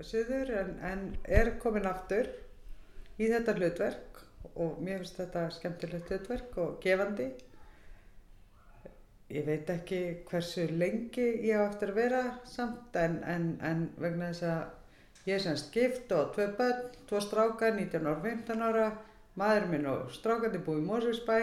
söður 0.03 0.55
en, 0.63 0.73
en 0.83 1.05
er 1.29 1.53
komin 1.63 1.87
aftur 1.87 2.31
í 3.21 3.29
þetta 3.29 3.55
hlutverk 3.59 4.23
og 4.55 4.81
mér 4.83 5.03
finnst 5.03 5.21
þetta 5.21 5.45
skemmtilegt 5.55 6.11
hlutverk 6.11 6.59
og 6.63 6.81
gefandi 6.83 7.29
Ég 9.31 9.45
veit 9.47 9.69
ekki 9.71 9.99
hversu 10.27 10.65
lengi 10.75 11.25
ég 11.47 11.55
á 11.55 11.69
eftir 11.69 11.93
að 11.93 11.99
vera 12.01 12.21
samt 12.51 12.97
en, 12.99 13.21
en, 13.23 13.45
en 13.63 13.85
vegna 14.03 14.33
þess 14.33 14.47
að 14.51 15.29
ég 15.29 15.37
er 15.37 15.45
semst 15.45 15.69
gift 15.71 16.11
og 16.17 16.33
tvö 16.35 16.49
börn, 16.59 16.89
tvo 17.07 17.21
strákar, 17.23 17.77
19 17.77 18.09
ára, 18.11 18.17
15 18.25 18.65
ára, 18.67 18.87
maður 19.39 19.69
minn 19.71 19.87
og 19.87 20.09
strákandi 20.17 20.59
búið 20.67 20.81
í 20.81 20.87
Mórsvíksbæ, 20.89 21.37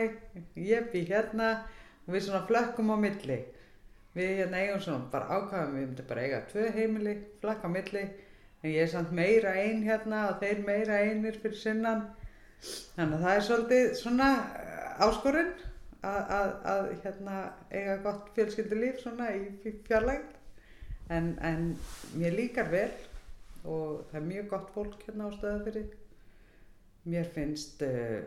ég 0.59 0.89
bý 0.91 1.05
hérna 1.07 1.53
og 2.03 2.11
við 2.17 2.25
svona 2.25 2.43
flökkum 2.49 2.91
á 2.91 2.97
milli. 3.05 3.39
Við 4.17 4.33
hérna 4.41 4.65
eigum 4.65 4.83
svona 4.83 5.07
bara 5.13 5.37
ákvæðum, 5.37 5.77
við 5.77 5.87
myndum 5.87 6.09
bara 6.11 6.27
eiga 6.27 6.43
tvö 6.51 6.67
heimili, 6.75 7.15
flakk 7.39 7.63
á 7.63 7.69
milli, 7.71 8.03
en 8.63 8.69
ég 8.73 8.83
er 8.83 8.91
samt 8.91 9.15
meira 9.15 9.55
einn 9.61 9.85
hérna 9.87 10.25
og 10.33 10.43
þeir 10.43 10.59
meira 10.67 10.99
einir 11.07 11.39
fyrir 11.39 11.61
sinnan. 11.61 12.03
Þannig 12.97 13.15
að 13.21 13.25
það 13.29 13.33
er 13.37 13.47
svolítið 13.47 13.89
svona 14.01 14.31
eh, 14.59 15.05
áskorun 15.07 15.55
að, 16.05 16.33
að, 16.39 16.49
að 16.73 16.89
hérna, 17.03 17.37
eiga 17.71 17.99
gott 18.05 18.33
fjölskyldulíf 18.35 18.99
svona 19.01 19.31
í 19.37 19.75
fjarlægð. 19.87 20.33
En, 21.13 21.31
en 21.39 21.71
mér 22.19 22.35
líkar 22.35 22.67
vel 22.73 22.91
og 23.63 24.03
það 24.09 24.19
er 24.19 24.27
mjög 24.27 24.51
gott 24.51 24.73
fólk 24.75 25.07
hérna 25.07 25.31
á 25.31 25.37
stöðafyrir 25.37 25.95
mér 27.07 27.27
finnst 27.31 27.81
uh, 27.81 28.19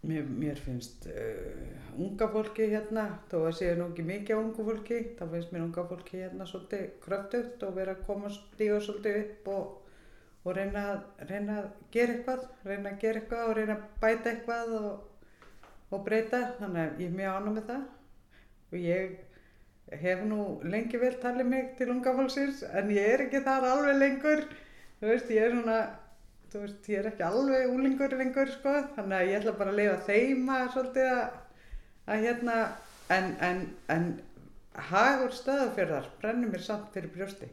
mér, 0.00 0.24
mér 0.38 0.56
finnst 0.62 1.06
uh, 1.06 1.98
unga 1.98 2.28
fólki 2.30 2.68
hérna 2.70 3.06
þó 3.30 3.38
að 3.48 3.56
séu 3.58 3.76
nú 3.78 3.88
ekki 3.90 4.06
mikið 4.06 4.38
ungu 4.38 4.66
fólki 4.68 4.98
þá 5.18 5.24
finnst 5.34 5.54
mér 5.54 5.64
unga 5.66 5.86
fólki 5.90 6.22
hérna 6.22 6.48
svolítið 6.48 6.84
kröftugt 7.02 7.64
og 7.66 7.78
vera 7.78 7.96
að 7.96 8.04
koma 8.08 8.30
stíga 8.32 8.80
svolítið 8.82 9.18
upp 9.22 9.50
og, 9.56 9.96
og 10.44 10.58
reyna, 10.58 10.84
reyna 11.30 11.58
að 11.62 11.70
gera 11.94 12.16
eitthvað 12.16 12.46
reyna 12.70 12.92
að 12.92 13.00
gera 13.06 13.22
eitthvað 13.22 13.48
og 13.48 13.56
reyna 13.58 13.78
að 13.78 13.88
bæta 14.04 14.34
eitthvað 14.34 14.76
og 14.78 15.08
og 15.92 16.04
breyta 16.06 16.40
þannig 16.58 16.82
að 16.82 17.02
ég 17.02 17.10
er 17.10 17.18
mjög 17.18 17.36
ánum 17.38 17.56
með 17.58 17.68
það. 17.70 17.84
Og 18.72 18.78
ég 18.80 20.00
hef 20.02 20.22
nú 20.28 20.42
lengi 20.64 21.00
vel 21.00 21.14
talið 21.20 21.50
mig 21.52 21.72
til 21.78 21.90
unga 21.92 22.14
fólksins 22.16 22.62
en 22.72 22.92
ég 22.94 23.08
er 23.14 23.26
ekki 23.26 23.42
þar 23.44 23.68
alveg 23.68 23.98
lengur. 24.00 24.46
Þú 25.00 25.10
veist 25.10 25.32
ég 25.34 25.46
er 25.46 25.56
svona 25.56 25.80
þú 26.52 26.64
veist 26.64 26.88
ég 26.92 27.00
er 27.00 27.10
ekki 27.12 27.26
alveg 27.26 27.72
úlingur 27.72 28.16
lengur 28.18 28.52
sko 28.52 28.74
þannig 28.96 29.18
að 29.18 29.30
ég 29.30 29.38
ætla 29.40 29.56
bara 29.58 29.72
að 29.72 29.80
lifa 29.80 29.98
þeima 30.08 30.58
svolítið 30.72 31.10
að, 31.12 31.40
að 32.06 32.26
hérna 32.26 32.56
en, 33.12 33.32
en, 33.48 33.62
en 33.92 34.06
hagur 34.92 35.34
stöðafjörðar 35.36 36.08
brennir 36.20 36.52
mér 36.52 36.64
samt 36.64 36.92
fyrir 36.94 37.12
brjósti. 37.12 37.48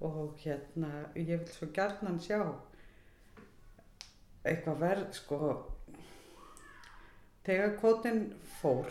Og 0.00 0.38
hérna 0.42 0.90
ég 1.14 1.36
vil 1.36 1.50
svo 1.52 1.68
gærnan 1.76 2.18
sjá 2.22 2.40
eitthvað 4.48 4.80
verð 4.80 5.10
sko 5.18 5.40
þegar 7.50 7.72
kvotinn 7.80 8.20
fór 8.60 8.90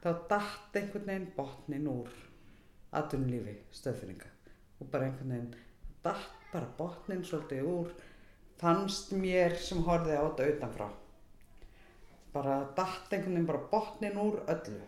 þá 0.00 0.08
dætt 0.30 0.78
einhvern 0.78 1.08
veginn 1.10 1.30
botnin 1.36 1.90
úr 1.90 2.12
aðunlífi 2.96 3.58
stöðfinninga 3.74 4.30
og 4.80 4.88
bara 4.92 5.08
einhvern 5.10 5.34
veginn 5.34 5.50
dætt 6.06 6.48
bara 6.54 6.70
botnin 6.78 7.24
svolítið 7.26 7.68
úr 7.68 7.92
fannst 8.60 9.12
mér 9.18 9.56
sem 9.60 9.82
horfið 9.84 10.16
á 10.16 10.24
þetta 10.24 10.48
utanfrá. 10.54 10.88
Bara 12.32 12.56
dætt 12.78 13.12
einhvern 13.12 13.36
veginn 13.36 13.50
bara 13.50 13.68
botnin 13.72 14.20
úr 14.24 14.40
öllu. 14.54 14.80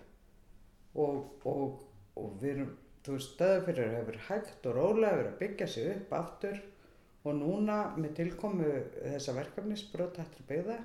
Og, 0.96 1.44
og, 1.44 1.80
og 2.16 2.36
við 2.40 2.52
erum 2.54 2.74
þú 3.04 3.18
veist, 3.18 3.34
stöðafyrir 3.36 3.96
hefur 3.98 4.20
hægt 4.30 4.68
og 4.70 4.78
rólega 4.78 5.18
verið 5.20 5.32
að 5.34 5.40
byggja 5.42 5.68
sig 5.74 5.92
upp 5.92 6.16
aftur. 6.22 6.60
Og 7.26 7.36
núna 7.36 7.80
með 7.98 8.20
tilkomu 8.22 8.70
þessa 8.94 9.34
verkefnis 9.36 9.84
brotættur 9.92 10.46
byggða 10.48 10.78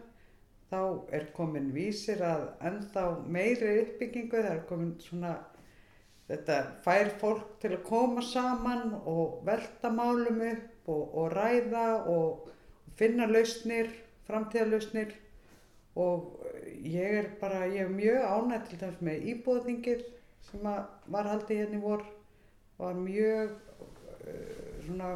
þá 0.71 0.81
er 1.11 1.25
komin 1.35 1.71
vísir 1.75 2.21
að 2.23 2.45
ennþá 2.63 3.05
meiri 3.27 3.73
uppbyggingu, 3.81 4.37
það 4.37 4.53
er 4.53 4.61
komin 4.69 4.93
svona 5.03 5.33
þetta 6.29 6.59
fær 6.85 7.09
fólk 7.19 7.57
til 7.59 7.73
að 7.75 7.83
koma 7.89 8.23
saman 8.23 8.95
og 9.01 9.41
velta 9.47 9.91
málum 9.91 10.39
upp 10.47 10.87
og, 10.91 11.03
og 11.19 11.33
ræða 11.35 11.87
og 12.11 12.47
finna 12.99 13.27
lausnir, 13.27 13.91
framtíðalausnir 14.29 15.11
og 15.99 16.39
ég 16.87 17.17
er 17.19 17.29
bara, 17.41 17.65
ég 17.67 17.83
er 17.83 17.91
mjög 17.91 18.23
ánægt 18.23 18.71
til 18.71 18.79
dæmis 18.79 19.03
með 19.03 19.27
íbúðingir 19.33 20.05
sem 20.47 20.63
var 20.63 21.27
haldið 21.27 21.65
hérna 21.65 21.79
í 21.79 21.83
vor. 21.83 22.05
Var 22.79 22.97
mjög 22.97 23.51
uh, 23.51 24.77
svona 24.85 25.11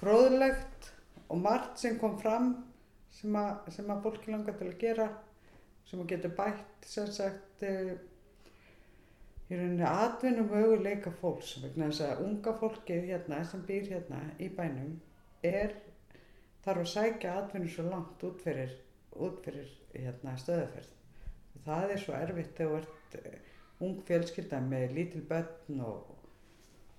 fróðlegt 0.00 0.90
og 1.30 1.38
margt 1.40 1.78
sem 1.80 1.98
kom 2.02 2.18
fram 2.20 2.56
sem 3.24 3.38
að, 3.40 3.78
að 3.88 4.02
fólki 4.04 4.32
langar 4.32 4.58
til 4.58 4.68
að 4.68 4.80
gera 4.82 5.08
sem 5.88 6.00
að 6.00 6.10
getur 6.14 6.34
bætt 6.36 6.88
sem 6.88 7.08
sagt 7.12 7.64
uh, 7.68 7.94
í 9.48 9.56
rauninni 9.56 9.86
atvinnum 9.88 10.50
möguleika 10.52 11.12
fólks 11.20 11.56
vegna 11.62 11.90
þess 11.90 12.04
að 12.06 12.22
unga 12.26 12.54
fólkið 12.60 13.08
hérna 13.10 13.42
sem 13.48 13.64
býr 13.68 13.90
hérna 13.92 14.20
í 14.40 14.48
bænum 14.56 14.94
er 15.44 15.76
þarf 16.64 16.84
að 16.84 16.92
sækja 16.94 17.36
atvinnu 17.40 17.70
svo 17.70 17.84
langt 17.90 18.24
út 18.24 18.40
fyrir, 18.44 18.72
út 19.12 19.40
fyrir 19.44 19.68
hérna, 19.92 20.36
stöðaferð. 20.40 20.92
Það 21.64 21.92
er 21.94 22.00
svo 22.02 22.16
erfitt 22.16 22.56
þegar 22.58 22.72
þú 22.72 22.78
ert 22.80 23.18
eh, 23.20 23.50
ung 23.84 23.98
fjölskylda 24.08 24.60
með 24.64 24.94
lítil 24.98 25.24
börn 25.28 25.82
og 25.84 26.12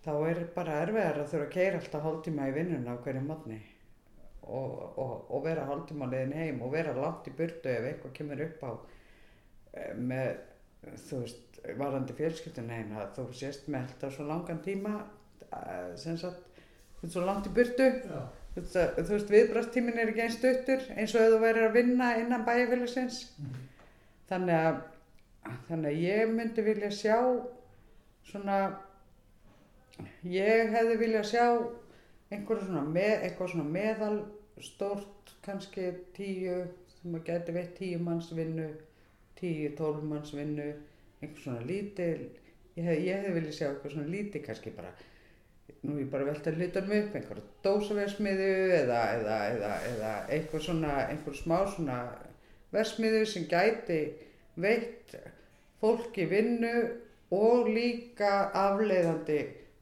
þá 0.06 0.14
er 0.30 0.44
bara 0.54 0.82
erfiðar 0.84 1.24
að 1.24 1.32
þurfa 1.32 1.48
að 1.48 1.56
keira 1.58 1.82
alltaf 1.82 2.06
hálftíma 2.06 2.50
í 2.50 2.56
vinnuna 2.60 2.94
á 2.94 3.02
hverju 3.02 3.26
mótni 3.26 3.60
og, 4.46 4.98
og, 5.02 5.14
og 5.34 5.44
vera 5.46 5.66
hálftíma 5.70 6.10
leðin 6.12 6.36
heim 6.38 6.62
og 6.66 6.74
vera 6.76 6.94
langt 6.98 7.28
í 7.30 7.34
burtu 7.36 7.72
ef 7.72 7.90
eitthvað 7.90 8.16
kemur 8.20 8.44
upp 8.46 8.64
á 8.66 8.72
eh, 9.74 9.92
með, 9.98 10.32
þú 11.10 11.22
veist, 11.24 11.60
varandi 11.80 12.16
fjölskyldun 12.18 12.74
heim 12.74 12.96
að 13.00 13.14
þú 13.18 13.28
sést 13.42 13.70
með 13.70 13.88
alltaf 13.88 14.16
svo 14.16 14.28
langan 14.30 14.64
tíma 14.66 14.96
eh, 15.50 15.94
sem 16.02 16.18
sagt, 16.22 16.64
þú 17.00 17.06
veist, 17.06 17.14
svo 17.18 17.26
langt 17.26 17.50
í 17.50 17.54
burtu. 17.56 17.92
Já. 18.06 18.26
þú 18.56 18.66
veist, 18.66 19.08
veist 19.12 19.32
viðbrastímin 19.34 20.00
er 20.00 20.12
ekki 20.12 20.26
einn 20.26 20.36
stuttur 20.36 20.90
eins 20.96 21.16
og 21.16 21.26
ef 21.26 21.34
þú 21.34 21.40
værir 21.44 21.70
að 21.70 21.80
vinna 21.80 22.12
innan 22.22 22.46
bæjarfélagsins. 22.48 23.24
Þannig 24.30 24.68
að 24.70 24.84
þannig 25.68 25.92
að 25.92 26.02
ég 26.02 26.32
myndi 26.34 26.64
vilja 26.66 26.92
sjá 26.94 27.18
svona 28.26 28.60
ég 30.26 30.72
hefði 30.74 30.96
vilja 31.00 31.24
sjá 31.28 31.46
einhverju 32.34 32.66
svona, 32.66 32.84
með, 32.90 33.28
svona 33.38 33.68
meðal 33.70 34.16
stórt 34.64 35.34
kannski 35.46 35.90
tíu 36.16 36.62
sem 36.96 37.18
að 37.18 37.26
geti 37.30 37.56
veitt 37.56 37.76
tíu 37.80 38.00
manns 38.00 38.32
vinnu 38.34 38.70
tíu, 39.36 39.72
tólf 39.78 40.04
manns 40.04 40.32
vinnu 40.34 40.70
einhver 41.22 41.42
svona 41.42 41.66
lítil 41.68 42.30
ég 42.76 42.88
hefði, 42.88 43.04
ég 43.08 43.20
hefði 43.20 43.36
vilja 43.40 43.58
sjá 43.58 43.68
eitthvað 43.70 43.96
svona 43.96 44.14
lítil 44.14 44.44
kannski 44.46 44.74
bara 44.76 44.94
nú 45.86 45.98
ég 46.00 46.10
bara 46.12 46.28
velt 46.28 46.48
að 46.48 46.60
hluta 46.60 46.84
um 46.84 46.94
upp 46.98 47.18
einhverja 47.20 47.46
dósaversmiðu 47.66 48.52
eða, 48.80 49.02
eða, 49.18 49.38
eða, 49.54 49.72
eða 49.92 50.14
einhver 50.38 50.66
svona 50.66 50.94
einhver 51.10 51.38
smá 51.38 51.58
svona 51.76 52.00
versmiðu 52.74 53.24
sem 53.30 53.48
gæti 53.50 54.00
veitt 54.62 55.16
fólki 55.82 56.28
vinnu 56.32 56.76
og 57.36 57.70
líka 57.70 58.50
afleiðandi 58.56 59.40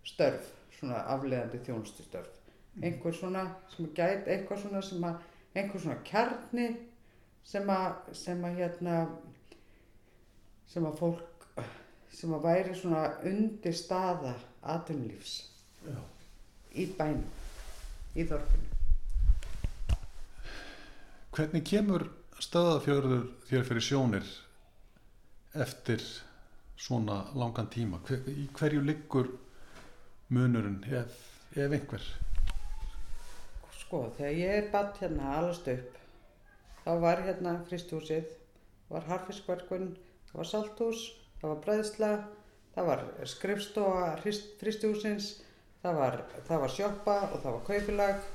störf, 0.08 0.48
svona 0.78 1.04
afleiðandi 1.14 1.62
þjónustustörf. 1.68 2.43
Einhver 2.82 3.14
svona 3.14 3.44
sem 3.76 3.90
gæti, 3.94 4.32
eitthvað 4.34 4.64
svona 4.64 4.82
sem 4.82 5.04
að, 5.06 5.22
einhver 5.54 5.84
svona 5.84 6.00
kjarni 6.08 6.68
sem 7.46 7.70
að, 7.70 8.10
sem 8.18 8.44
að 8.48 8.58
hérna, 8.62 8.98
sem 10.72 10.88
að 10.88 10.98
fólk, 11.02 11.48
sem 12.14 12.34
að 12.34 12.48
væri 12.48 12.76
svona 12.78 13.04
undir 13.30 13.78
staða 13.78 14.34
atvinnulífs 14.74 15.36
Já. 15.86 16.00
í 16.80 16.88
bænum, 16.98 17.26
í 18.16 18.26
þorfinu. 18.30 18.70
Hvernig 21.34 21.66
kemur 21.66 22.08
stöðafjörður 22.42 23.24
þér 23.50 23.64
fyrir 23.70 23.86
sjónir 23.86 24.34
eftir 25.54 26.04
svona 26.78 27.24
langan 27.38 27.70
tíma? 27.74 28.02
Hver, 28.06 28.22
í 28.30 28.46
hverju 28.54 28.84
liggur 28.86 29.32
munurinn 30.34 30.84
ef, 30.94 31.18
ef 31.58 31.74
einhver? 31.74 32.06
Sko, 33.94 34.08
þegar 34.18 34.32
ég 34.34 34.52
er 34.58 34.68
batt 34.74 34.96
hérna 35.04 35.34
alast 35.38 35.68
upp, 35.70 35.98
þá 36.82 36.94
var 37.04 37.20
hérna 37.28 37.52
fristúsið, 37.68 38.32
var 38.90 39.04
harfiskverkun, 39.06 39.92
það 40.32 40.40
var 40.40 40.48
salthús, 40.50 41.02
það 41.38 41.52
var 41.52 41.60
bræðsla, 41.66 42.10
það 42.74 42.88
var 42.88 43.04
skrifstofa 43.30 44.08
fristúsins, 44.24 45.28
það 45.84 46.00
var, 46.00 46.18
það 46.48 46.64
var 46.64 46.74
sjoppa 46.74 47.20
og 47.28 47.36
það 47.44 47.46
var 47.52 47.62
kaupilag, 47.68 48.26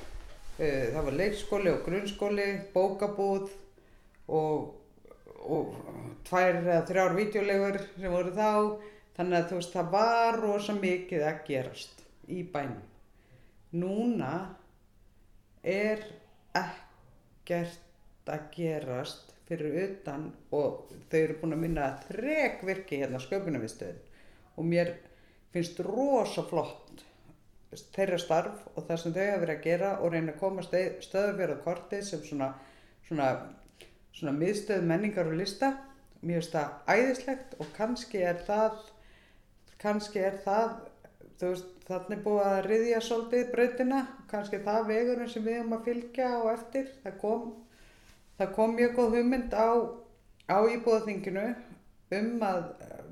uh, 0.60 0.84
það 0.92 1.08
var 1.08 1.18
leikskóli 1.22 1.72
og 1.72 1.82
grunnskóli, 1.88 2.46
bókabúð 2.76 3.50
og, 4.38 4.70
og 5.42 5.74
tvær 6.30 6.60
eða 6.60 6.78
þrjár 6.92 7.18
vídeolegur 7.18 7.80
sem 7.96 8.14
voru 8.14 8.36
þá, 8.38 8.54
þannig 9.18 9.40
að 9.40 9.50
þú 9.50 9.58
veist, 9.58 9.74
það 9.74 9.90
var 9.98 10.40
rosa 10.46 10.78
mikið 10.78 11.28
að 11.32 11.44
gerast 11.50 12.06
í 12.30 12.46
bænum. 12.46 12.86
Núna 13.74 14.32
er 15.68 16.04
ekkert 16.58 18.32
að 18.32 18.48
gerast 18.54 19.34
fyrir 19.48 19.76
utan 19.86 20.28
og 20.52 20.90
þau 21.08 21.18
eru 21.20 21.36
búin 21.40 21.56
að 21.56 21.62
minna 21.64 21.90
þrek 22.08 22.64
virki 22.68 23.00
hérna 23.00 23.20
sköpunarviðstöðin 23.24 24.02
og 24.58 24.68
mér 24.68 24.92
finnst 25.54 25.80
rosa 25.86 26.44
flott 26.48 27.04
þeirra 27.94 28.18
starf 28.20 28.60
og 28.74 28.86
það 28.88 29.00
sem 29.02 29.14
þau 29.14 29.24
hafa 29.24 29.40
verið 29.42 29.54
að 29.54 29.64
gera 29.66 29.94
og 30.00 30.12
reyna 30.12 30.34
að 30.34 30.40
koma 30.40 30.64
stöðafjörða 30.64 31.56
kortið 31.64 32.04
sem 32.06 32.22
svona, 32.24 32.52
svona, 33.08 33.28
svona 34.16 34.34
miðstöð 34.38 34.86
menningar 34.88 35.28
og 35.28 35.36
lista. 35.36 35.74
Mér 36.22 36.40
finnst 36.40 36.54
það 36.56 36.94
æðislegt 36.94 37.58
og 37.60 37.74
kannski 37.76 38.22
er 38.24 38.40
það 38.46 38.78
kannski 39.78 40.24
er 40.26 40.40
það 40.42 40.72
þú 41.38 41.52
veist, 41.52 41.70
þannig 41.88 42.24
búið 42.24 42.44
að 42.46 42.58
riðja 42.66 43.00
svolítið 43.04 43.52
brautina, 43.52 44.00
kannski 44.30 44.60
það 44.64 44.88
vegurinn 44.92 45.32
sem 45.32 45.46
við 45.46 45.58
höfum 45.60 45.76
að 45.76 45.86
fylgja 45.88 46.28
á 46.34 46.40
eftir. 46.52 46.90
Það 47.04 47.16
kom, 47.22 47.46
það 48.40 48.52
kom 48.58 48.74
mjög 48.78 48.96
góð 48.98 49.16
hugmynd 49.18 49.54
á, 49.54 49.68
á 50.50 50.58
íbúðaþinginu 50.74 51.46
um 52.18 52.44
að 52.48 52.60
eh, 52.88 53.06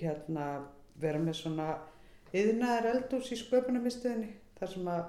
hérna 0.00 0.48
vera 1.00 1.20
með 1.20 1.38
svona 1.42 1.70
yðnaðar 2.36 2.90
eldús 2.94 3.30
í 3.32 3.40
sköpunarmistuðinni 3.40 4.32
þar 4.58 4.74
sem 4.76 4.90
að 4.92 5.06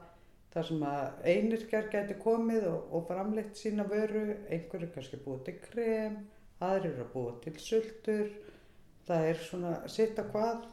að 0.58 1.19
einirkjar 1.30 1.86
gæti 1.91 2.15
komið 2.17 2.63
og, 2.71 2.88
og 2.97 3.03
framleitt 3.10 3.60
sína 3.60 3.86
vöru. 3.86 4.23
Einhverju 4.49 4.89
kannski 4.95 5.19
búið 5.21 5.43
til 5.45 5.56
krem 5.67 6.15
aðrir 6.63 6.95
eru 6.95 7.06
að 7.06 7.13
búið 7.13 7.36
til 7.43 7.56
sultur. 7.62 8.32
Það 9.08 9.30
er 9.30 9.43
svona 9.45 9.73
sitt 9.91 10.17
að 10.19 10.32
hvað 10.34 10.63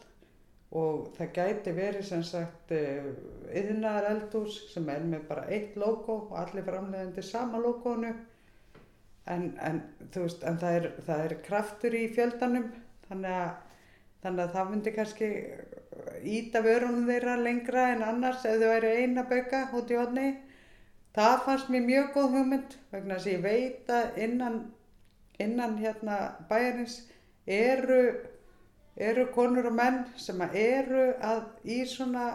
og 0.74 1.10
það 1.16 1.34
gæti 1.38 1.74
verið 1.76 2.06
sem 2.08 2.22
sagt 2.26 2.72
yðnaðar 2.74 4.08
eldús 4.10 4.56
sem 4.72 4.88
er 4.90 5.04
með 5.06 5.28
bara 5.28 5.44
eitt 5.54 5.76
logo 5.78 6.16
og 6.24 6.38
allir 6.40 6.66
framleiðandi 6.66 7.22
sama 7.22 7.60
logoinu. 7.62 8.10
En, 9.30 9.44
en, 9.62 9.78
veist, 10.12 10.42
en 10.44 10.58
það, 10.60 10.80
er, 10.80 10.88
það 11.06 11.22
er 11.28 11.36
kraftur 11.46 11.94
í 11.96 12.02
fjöldanum. 12.12 12.66
Þannig 13.06 13.36
að, 13.38 13.78
þannig 14.24 14.42
að 14.44 14.56
það 14.56 14.72
myndi 14.72 14.94
kannski 14.96 15.30
íta 16.24 16.62
vörunum 16.64 17.06
þeirra 17.08 17.36
lengra 17.40 17.86
en 17.94 18.02
annars 18.04 18.44
ef 18.48 18.58
þau 18.58 18.68
væri 18.72 18.92
eina 19.02 19.24
bauka 19.30 19.62
út 19.78 19.92
í 19.92 19.98
hodni 19.98 20.28
það 21.14 21.34
fannst 21.46 21.70
mér 21.72 21.84
mjög 21.88 22.12
góð 22.16 22.30
hugmynd 22.38 22.76
vegna 22.92 23.18
þess 23.18 23.28
að 23.28 23.34
ég 23.34 23.42
veit 23.44 23.92
að 23.94 24.20
innan, 24.26 24.56
innan 25.42 25.76
hérna 25.78 26.18
bæjarins 26.50 26.96
eru 27.46 28.00
eru 28.96 29.26
konur 29.34 29.66
og 29.70 29.74
menn 29.74 30.02
sem 30.20 30.40
að 30.44 30.58
eru 30.60 31.06
að 31.22 31.46
í 31.66 31.80
svona 31.88 32.26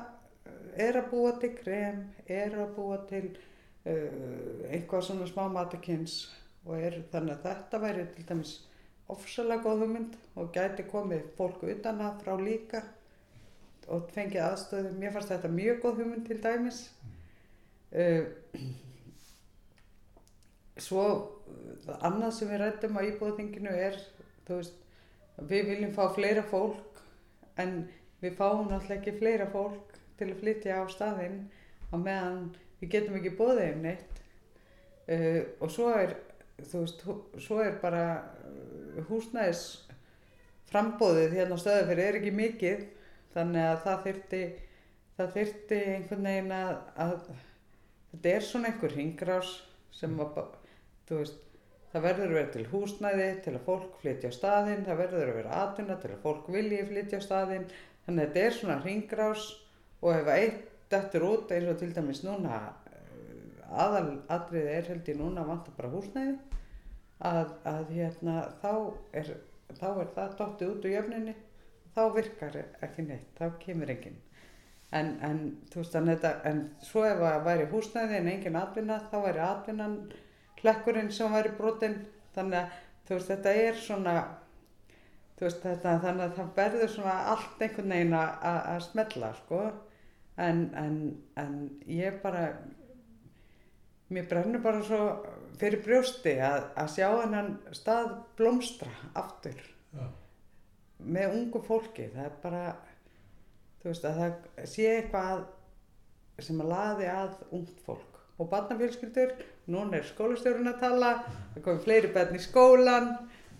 eru 0.79 1.03
að 1.03 1.11
búa 1.11 1.31
til 1.39 1.51
krem, 1.57 2.01
eru 2.27 2.63
að 2.65 2.73
búa 2.75 2.97
til 3.09 3.25
uh, 3.29 4.67
eitthvað 4.69 5.05
svona 5.07 5.27
smá 5.29 5.47
matakins 5.51 6.21
og 6.65 6.75
eru 6.77 7.03
þannig 7.11 7.37
að 7.37 7.45
þetta 7.47 7.81
væri 7.83 8.05
til 8.15 8.27
dæmis 8.29 8.53
ofsalega 9.09 9.63
góð 9.65 9.85
hugmynd 9.85 10.17
og 10.37 10.51
gæti 10.53 10.85
komið 10.91 11.31
fólk 11.37 11.63
utan 11.65 12.03
að 12.05 12.19
frá 12.23 12.35
líka 12.37 12.83
og 13.89 14.11
fengið 14.13 14.43
aðstöðu. 14.45 14.91
Mér 15.01 15.15
fannst 15.15 15.31
þetta 15.33 15.49
mjög 15.49 15.79
góð 15.81 16.03
hugmynd 16.03 16.27
til 16.27 16.37
dæmis. 16.43 16.83
Uh, 17.89 18.27
svo 20.79 21.05
annað 22.05 22.35
sem 22.37 22.51
við 22.51 22.61
rættum 22.61 22.99
á 22.99 23.01
íbúðinginu 23.07 23.71
er, 23.73 23.97
þú 24.47 24.59
veist, 24.59 24.77
við 25.47 25.69
viljum 25.73 25.93
fá 25.95 26.07
fleira 26.15 26.43
fólk 26.49 27.01
en 27.59 27.83
við 28.23 28.35
fáum 28.39 28.67
náttúrulega 28.67 28.99
ekki 28.99 29.19
fleira 29.19 29.47
fólk 29.51 29.97
til 30.19 30.31
að 30.31 30.39
flytja 30.41 30.81
á 30.81 30.85
staðinn 30.91 31.43
á 31.91 31.95
meðan 31.95 32.49
við 32.81 32.93
getum 32.95 33.19
ekki 33.19 33.35
bóðið 33.39 33.73
um 33.73 33.85
neitt. 33.87 34.23
Uh, 35.09 35.41
og 35.63 35.71
svo 35.73 35.89
er 35.95 36.15
veist, 36.59 37.05
svo 37.41 37.61
er 37.63 37.79
bara 37.81 38.03
uh, 38.19 38.99
húsnæðis 39.09 39.63
frambóðið 40.69 41.37
hérna 41.39 41.57
á 41.57 41.61
stöðafyrir 41.63 42.05
er 42.05 42.19
ekki 42.19 42.33
mikið 42.35 42.83
þannig 43.33 43.65
að 43.65 43.79
það 43.85 44.03
þyrfti 44.05 44.41
það 45.17 45.31
þyrfti 45.35 45.79
einhvern 45.95 46.27
veginn 46.29 46.53
að, 46.55 46.73
að 47.05 47.15
þetta 48.11 48.33
er 48.35 48.45
svona 48.45 48.69
einhver 48.69 48.95
ringrás 48.95 49.53
sem 49.95 50.13
var 50.19 50.53
þú 51.09 51.23
veist 51.23 51.48
það 51.93 52.05
verður 52.05 52.27
að 52.29 52.37
vera 52.37 52.51
til 52.53 52.65
húsnæði 52.73 53.29
til 53.45 53.53
að 53.55 53.63
fólk 53.65 53.95
flytja 54.01 54.29
á 54.29 54.37
staðinn, 54.37 54.85
það 54.85 55.01
verður 55.03 55.31
að 55.31 55.39
vera 55.39 55.61
atvinna 55.63 55.97
til 56.01 56.11
að 56.13 56.21
fólk 56.25 56.51
vilji 56.53 56.83
flytja 56.89 57.21
á 57.21 57.27
staðinn. 57.27 57.65
Þannig 58.05 58.23
að 58.23 58.29
þetta 58.29 58.45
er 58.45 58.57
svona 58.57 58.77
ringrás 58.83 59.47
og 59.99 60.13
ef 60.15 60.31
eitt 60.35 60.69
dettur 60.89 61.25
út 61.27 61.51
eins 61.53 61.69
og 61.69 61.81
til 61.81 61.91
dæmis 61.93 62.23
núna 62.25 62.61
aðal 63.69 64.21
atriði 64.33 64.71
er 64.73 64.87
held 64.89 65.11
ég 65.11 65.19
núna 65.19 65.43
að 65.43 65.51
vanta 65.51 65.73
bara 65.77 65.91
húsnæði 65.93 66.37
að, 67.19 67.51
að 67.69 67.91
hérna 67.93 68.37
þá 68.61 68.71
er, 69.19 69.29
þá 69.77 69.87
er 69.91 70.09
það 70.15 70.33
dottið 70.39 70.71
út 70.71 70.87
úr 70.87 70.95
jöfninni 70.95 71.35
þá 71.93 72.01
virkar 72.15 72.57
ekki 72.85 73.05
neitt, 73.05 73.29
þá 73.37 73.59
kemur 73.61 73.91
enginn. 73.91 74.17
En, 74.95 75.11
en 75.21 75.41
veist 75.73 75.93
þannig 75.93 76.17
þetta 76.17 76.49
en 76.49 76.63
svo 76.81 77.03
ef 77.05 77.21
að 77.21 77.43
væri 77.45 77.69
húsnæði 77.69 78.17
en 78.17 78.31
engin 78.31 78.57
atvinna 78.57 78.97
þá 79.11 79.17
væri 79.27 79.43
atvinnan 79.45 79.97
hlekkurinn 80.61 81.11
sem 81.13 81.33
væri 81.33 81.55
brotinn. 81.57 82.01
Þannig 82.35 82.59
að 82.61 82.77
þú 83.07 83.17
veist 83.17 83.31
þetta 83.33 83.53
er 83.63 83.79
svona 83.79 84.15
þú 85.39 85.47
veist 85.47 85.61
þetta 85.63 85.93
þannig 86.03 86.25
að 86.25 86.35
það 86.37 86.49
verður 86.57 86.91
svona 86.93 87.15
allt 87.33 87.61
einhvern 87.63 87.93
veginn 87.95 88.17
að, 88.19 88.81
smella 88.89 89.31
sko. 89.37 89.61
En, 90.39 90.59
en, 90.79 90.99
en 91.39 91.55
ég 91.91 92.19
bara 92.23 92.43
mér 94.09 94.27
brennur 94.29 94.63
bara 94.63 94.83
svo 94.83 94.99
fyrir 95.59 95.83
brjósti 95.83 96.37
að, 96.43 96.69
að 96.79 96.93
sjá 96.95 97.07
hennan 97.11 97.49
stað 97.75 98.13
blómstra 98.39 98.91
aftur 99.19 99.59
Já. 99.95 100.05
með 101.03 101.35
ungu 101.41 101.63
fólki. 101.67 102.07
Það 102.13 102.29
er 102.29 102.37
bara 102.43 102.63
þú 103.81 103.91
veist 103.91 104.07
að 104.07 104.21
það 104.21 104.69
sé 104.75 104.87
eitthvað 104.97 105.43
sem 106.43 106.63
að 106.63 106.71
laði 106.71 107.11
að 107.11 107.35
ungt 107.55 107.83
fólk 107.83 108.18
og 108.39 108.47
barnafjölskyldur, 108.49 109.33
núna 109.67 109.99
er 109.99 110.05
skólastjórun 110.07 110.71
að 110.71 110.79
tala, 110.83 111.13
það 111.55 111.65
komið 111.65 111.81
fleiri 111.85 112.11
börn 112.15 112.37
í 112.37 112.43
skólan 112.43 113.09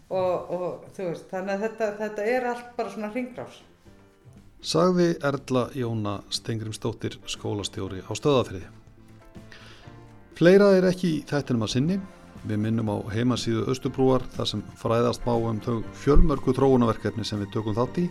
og, 0.10 0.54
og 0.56 0.86
veist, 0.98 1.28
þannig 1.32 1.56
að 1.56 1.65
þetta, 1.65 1.89
þetta 2.00 2.28
er 2.36 2.48
allt 2.54 2.70
bara 2.78 2.94
svona 2.94 3.12
hringrás. 3.13 3.60
Sagði 4.60 5.13
Erla 5.24 5.70
Jóna 5.76 6.20
Stengrimsdóttir 6.36 7.20
skólastjóri 7.32 8.02
á 8.04 8.12
stöðafriði. 8.12 8.68
Fleira 10.39 10.72
er 10.76 10.88
ekki 10.88 11.13
í 11.18 11.22
þættinum 11.28 11.68
að 11.68 11.76
sinni. 11.76 12.00
Við 12.48 12.60
minnum 12.63 12.88
á 12.88 12.98
heimasíðu 13.12 13.65
Östubrúar 13.72 14.24
þar 14.36 14.48
sem 14.48 14.62
fræðast 14.80 15.26
má 15.28 15.34
um 15.36 15.60
þau 15.63 15.82
fjölmörgu 16.00 16.54
þróunarverkefni 16.56 17.26
sem 17.28 17.42
við 17.44 17.52
tökum 17.58 17.76
þátt 17.76 18.00
í 18.00 18.06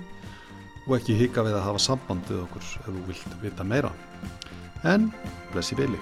og 0.88 0.94
ekki 0.96 1.16
hika 1.16 1.44
við 1.44 1.57
að 1.57 1.64
hafa 1.66 1.81
samband 1.85 2.28
við 2.28 2.42
okkur 2.46 2.66
ef 2.66 2.87
þú 2.88 3.07
vilt 3.09 3.38
vita 3.42 3.64
meira. 3.64 3.92
En 4.84 5.12
blessi 5.52 5.74
Vili. 5.74 5.98